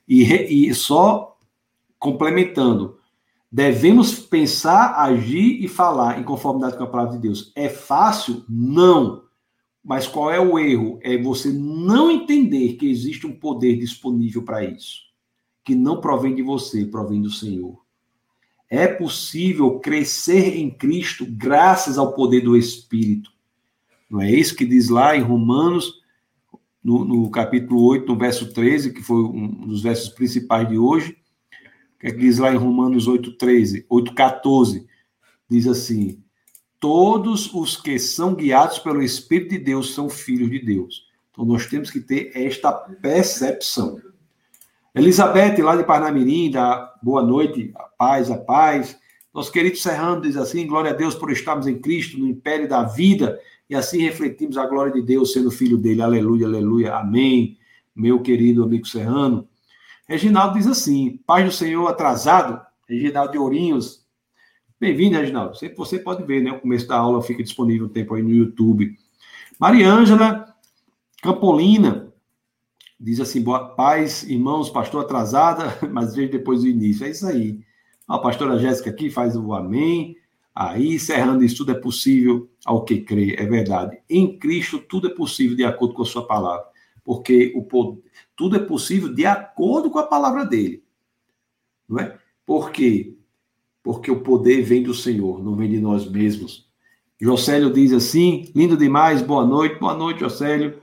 [0.08, 0.22] E,
[0.70, 1.36] e só
[1.98, 3.00] complementando,
[3.52, 7.52] devemos pensar, agir e falar em conformidade com a palavra de Deus.
[7.56, 8.46] É fácil?
[8.48, 9.24] Não.
[9.84, 11.00] Mas qual é o erro?
[11.02, 15.00] É você não entender que existe um poder disponível para isso,
[15.64, 17.81] que não provém de você, provém do Senhor.
[18.74, 23.30] É possível crescer em Cristo graças ao poder do Espírito.
[24.10, 26.02] Não é isso que diz lá em Romanos,
[26.82, 31.18] no, no capítulo 8, no verso 13, que foi um dos versos principais de hoje.
[31.96, 34.88] O que, é que diz lá em Romanos 8, 13, 8, 14?
[35.50, 36.24] Diz assim:
[36.80, 41.08] Todos os que são guiados pelo Espírito de Deus são filhos de Deus.
[41.30, 44.00] Então nós temos que ter esta percepção.
[44.94, 49.00] Elizabeth, lá de Parnamirim, da boa noite, a paz, a paz.
[49.34, 52.84] Nosso querido Serrano diz assim: glória a Deus por estarmos em Cristo, no império da
[52.84, 53.40] vida,
[53.70, 56.02] e assim refletimos a glória de Deus sendo filho dele.
[56.02, 57.58] Aleluia, aleluia, amém.
[57.96, 59.48] Meu querido amigo Serrano.
[60.10, 62.60] Reginaldo diz assim: paz do Senhor atrasado.
[62.88, 64.06] Reginaldo de Ourinhos.
[64.78, 65.56] Bem-vindo, Reginaldo.
[65.56, 66.52] Sempre você pode ver, né?
[66.52, 68.94] O começo da aula fica disponível um tempo aí no YouTube.
[69.58, 70.54] Mariângela
[71.22, 72.11] Campolina.
[73.04, 77.04] Diz assim, boa paz, irmãos, pastor atrasada, mas vejo depois do início.
[77.04, 77.60] É isso aí.
[78.08, 80.16] A pastora Jéssica aqui faz o amém.
[80.54, 83.98] Aí, encerrando isso, tudo é possível ao que crê, é verdade.
[84.08, 86.64] Em Cristo, tudo é possível de acordo com a sua palavra.
[87.04, 87.98] Porque o
[88.36, 90.84] tudo é possível de acordo com a palavra dele.
[91.90, 92.20] Não é?
[92.46, 93.16] Por quê?
[93.82, 96.70] Porque o poder vem do Senhor, não vem de nós mesmos.
[97.20, 100.81] Jocélio diz assim: lindo demais, boa noite, boa noite, Jocélio.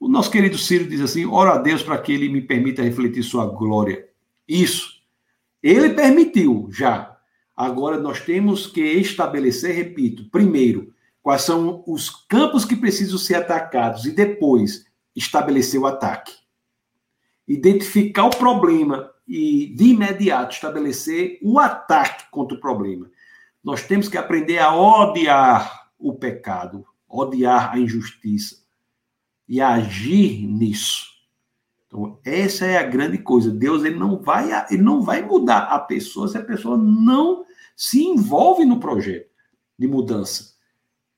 [0.00, 3.22] O nosso querido Ciro diz assim: ora a Deus para que ele me permita refletir
[3.22, 4.08] sua glória.
[4.46, 4.98] Isso.
[5.62, 7.16] Ele permitiu já.
[7.56, 14.04] Agora nós temos que estabelecer, repito, primeiro, quais são os campos que precisam ser atacados
[14.06, 14.86] e depois
[15.16, 16.32] estabelecer o ataque.
[17.46, 23.10] Identificar o problema e de imediato estabelecer o ataque contra o problema.
[23.64, 28.67] Nós temos que aprender a odiar o pecado, odiar a injustiça
[29.48, 31.06] e agir nisso.
[31.86, 33.50] Então, essa é a grande coisa.
[33.50, 38.04] Deus ele não vai ele não vai mudar a pessoa se a pessoa não se
[38.04, 39.30] envolve no projeto
[39.78, 40.54] de mudança.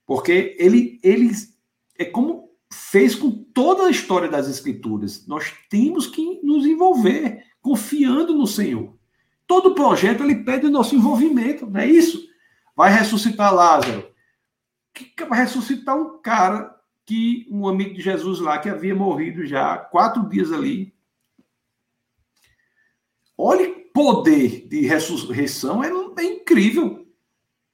[0.06, 1.32] Porque ele ele
[1.98, 5.26] é como fez com toda a história das escrituras.
[5.26, 8.94] Nós temos que nos envolver confiando no Senhor.
[9.46, 12.28] Todo projeto ele pede o nosso envolvimento, não é isso?
[12.76, 14.08] Vai ressuscitar Lázaro.
[14.94, 16.79] Que vai ressuscitar um cara
[17.10, 20.94] que um amigo de Jesus lá, que havia morrido já quatro dias ali.
[23.36, 25.90] Olha poder de ressurreição, é,
[26.22, 27.04] é incrível.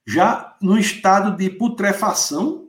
[0.07, 2.63] Já no estado de putrefação,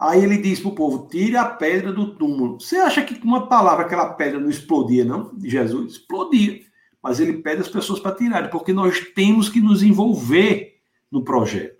[0.00, 2.60] Aí ele diz para o povo: tire a pedra do túmulo.
[2.60, 5.34] Você acha que com uma palavra aquela pedra não explodia, não?
[5.36, 5.94] De Jesus?
[5.94, 6.62] Explodia.
[7.02, 10.80] Mas ele pede as pessoas para tirarem, porque nós temos que nos envolver
[11.10, 11.77] no projeto.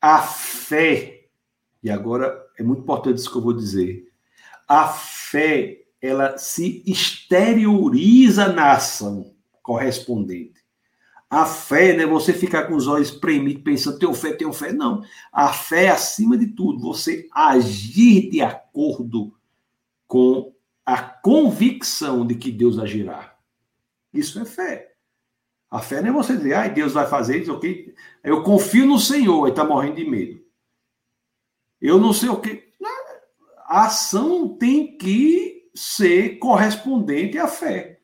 [0.00, 1.26] A fé,
[1.82, 4.10] e agora é muito importante isso que eu vou dizer,
[4.68, 10.64] a fé ela se exterioriza na ação correspondente.
[11.28, 12.06] A fé, né?
[12.06, 14.72] Você ficar com os olhos espremidos, pensando, tenho fé, tenho fé.
[14.72, 15.02] Não.
[15.32, 19.34] A fé, acima de tudo, você agir de acordo
[20.06, 20.54] com
[20.84, 23.36] a convicção de que Deus agirá.
[24.14, 24.95] Isso é fé.
[25.70, 27.94] A fé não é você dizer, ai, Deus vai fazer isso, ok?
[28.22, 30.40] Eu confio no Senhor, e está morrendo de medo.
[31.80, 32.66] Eu não sei o que.
[33.66, 37.98] A ação tem que ser correspondente à fé.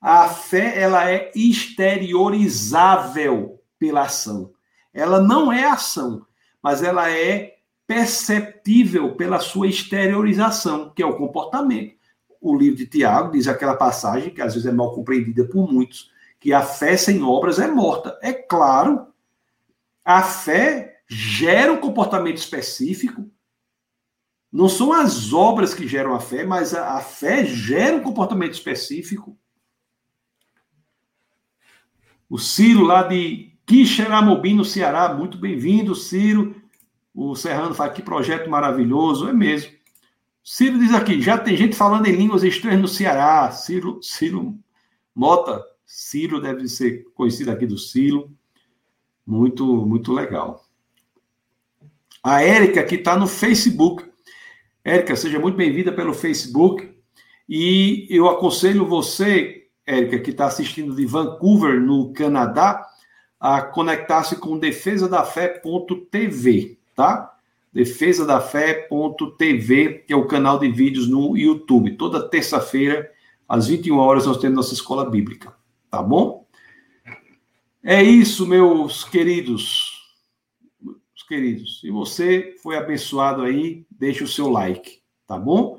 [0.00, 4.52] A fé ela é exteriorizável pela ação.
[4.94, 6.24] Ela não é ação,
[6.62, 7.56] mas ela é
[7.86, 11.96] perceptível pela sua exteriorização, que é o comportamento.
[12.40, 16.11] O livro de Tiago diz aquela passagem que às vezes é mal compreendida por muitos,
[16.42, 18.18] que a fé sem obras é morta.
[18.20, 19.06] É claro,
[20.04, 23.30] a fé gera um comportamento específico.
[24.50, 28.54] Não são as obras que geram a fé, mas a, a fé gera um comportamento
[28.54, 29.38] específico.
[32.28, 36.60] O Ciro, lá de Quixeramobim, no Ceará, muito bem-vindo, Ciro.
[37.14, 39.70] O Serrano fala que projeto maravilhoso, é mesmo.
[40.42, 43.48] Ciro diz aqui, já tem gente falando em línguas estranhas no Ceará.
[43.52, 44.58] Ciro, Ciro
[45.14, 45.64] Mota,
[45.94, 48.30] Ciro deve ser conhecido aqui do Ciro.
[49.26, 50.64] Muito, muito legal.
[52.24, 54.10] A Érica, que está no Facebook.
[54.82, 56.90] Érica, seja muito bem-vinda pelo Facebook.
[57.46, 62.88] E eu aconselho você Érica, que está assistindo de Vancouver, no Canadá,
[63.38, 67.36] a conectar-se com defesadafé.tv, tá?
[67.70, 71.98] defesadafé.tv, que é o canal de vídeos no YouTube.
[71.98, 73.10] Toda terça-feira,
[73.46, 75.60] às 21 horas, nós temos nossa escola bíblica,
[75.92, 76.48] tá bom?
[77.84, 79.92] É isso, meus queridos.
[80.80, 85.78] Meus queridos, se você foi abençoado aí, deixe o seu like, tá bom?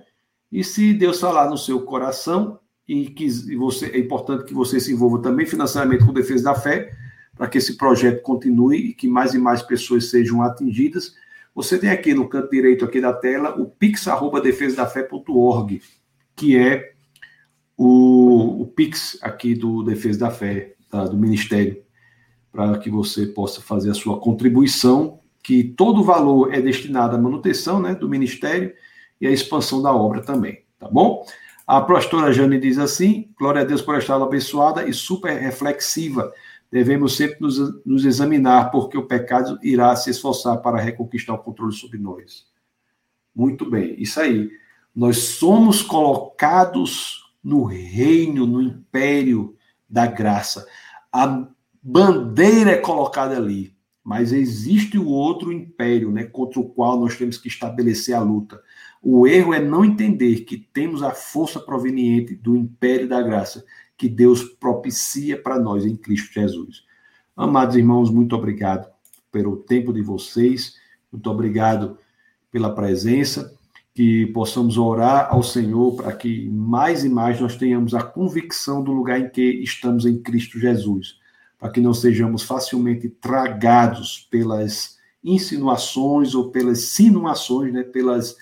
[0.52, 4.94] E se Deus falar no seu coração, e que você, é importante que você se
[4.94, 6.96] envolva também financeiramente com Defesa da Fé,
[7.36, 11.16] para que esse projeto continue e que mais e mais pessoas sejam atingidas.
[11.56, 15.82] Você tem aqui no canto direito aqui da tela o pix@defesadafé.org,
[16.36, 16.93] que é
[17.86, 21.84] o, o pix aqui do Defesa da Fé, tá, do Ministério,
[22.50, 27.20] para que você possa fazer a sua contribuição, que todo o valor é destinado à
[27.20, 28.74] manutenção né, do Ministério
[29.20, 31.26] e à expansão da obra também, tá bom?
[31.68, 36.32] A pastora Jane diz assim: glória a Deus por esta abençoada e super reflexiva.
[36.72, 41.74] Devemos sempre nos, nos examinar, porque o pecado irá se esforçar para reconquistar o controle
[41.74, 42.46] sobre nós.
[43.36, 44.50] Muito bem, isso aí.
[44.96, 49.56] Nós somos colocados no reino, no império
[49.90, 50.66] da graça.
[51.12, 51.48] A
[51.82, 57.38] bandeira é colocada ali, mas existe o outro império, né, contra o qual nós temos
[57.38, 58.62] que estabelecer a luta.
[59.02, 63.66] O erro é não entender que temos a força proveniente do império da graça
[63.98, 66.84] que Deus propicia para nós em Cristo Jesus.
[67.36, 68.92] Amados irmãos, muito obrigado
[69.32, 70.76] pelo tempo de vocês,
[71.12, 71.98] muito obrigado
[72.52, 73.58] pela presença,
[73.94, 78.92] que possamos orar ao Senhor para que mais e mais nós tenhamos a convicção do
[78.92, 81.20] lugar em que estamos em Cristo Jesus,
[81.60, 88.36] para que não sejamos facilmente tragados pelas insinuações ou pelas sinuações, né, pelas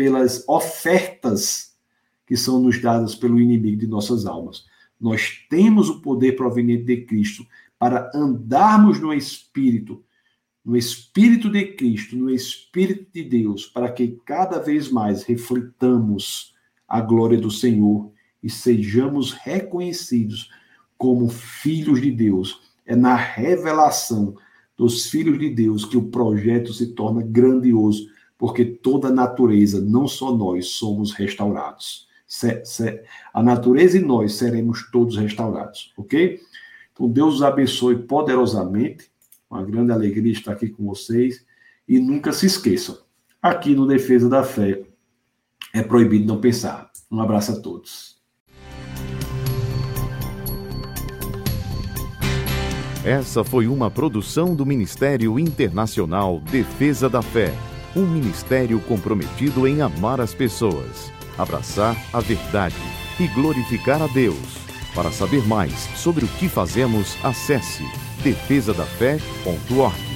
[0.00, 1.74] pelas ofertas
[2.26, 4.64] que são nos dadas pelo inimigo de nossas almas.
[4.98, 7.46] Nós temos o poder proveniente de Cristo
[7.78, 10.02] para andarmos no Espírito,
[10.64, 16.54] no Espírito de Cristo, no Espírito de Deus, para que cada vez mais reflitamos
[16.86, 18.10] a glória do Senhor
[18.42, 20.50] e sejamos reconhecidos
[20.98, 22.60] como filhos de Deus.
[22.84, 24.34] É na revelação
[24.76, 28.08] dos filhos de Deus que o projeto se torna grandioso
[28.40, 32.08] porque toda a natureza, não só nós, somos restaurados.
[33.34, 36.40] A natureza e nós seremos todos restaurados, ok?
[36.92, 39.10] Então, Deus os abençoe poderosamente.
[39.50, 41.44] Uma grande alegria estar aqui com vocês.
[41.88, 42.98] E nunca se esqueçam,
[43.42, 44.82] aqui no Defesa da Fé
[45.74, 46.90] é proibido não pensar.
[47.10, 48.20] Um abraço a todos.
[53.04, 57.52] Essa foi uma produção do Ministério Internacional Defesa da Fé
[57.94, 62.76] um ministério comprometido em amar as pessoas, abraçar a verdade
[63.18, 64.58] e glorificar a Deus.
[64.94, 67.84] Para saber mais sobre o que fazemos, acesse
[68.22, 70.09] defesadafé.org.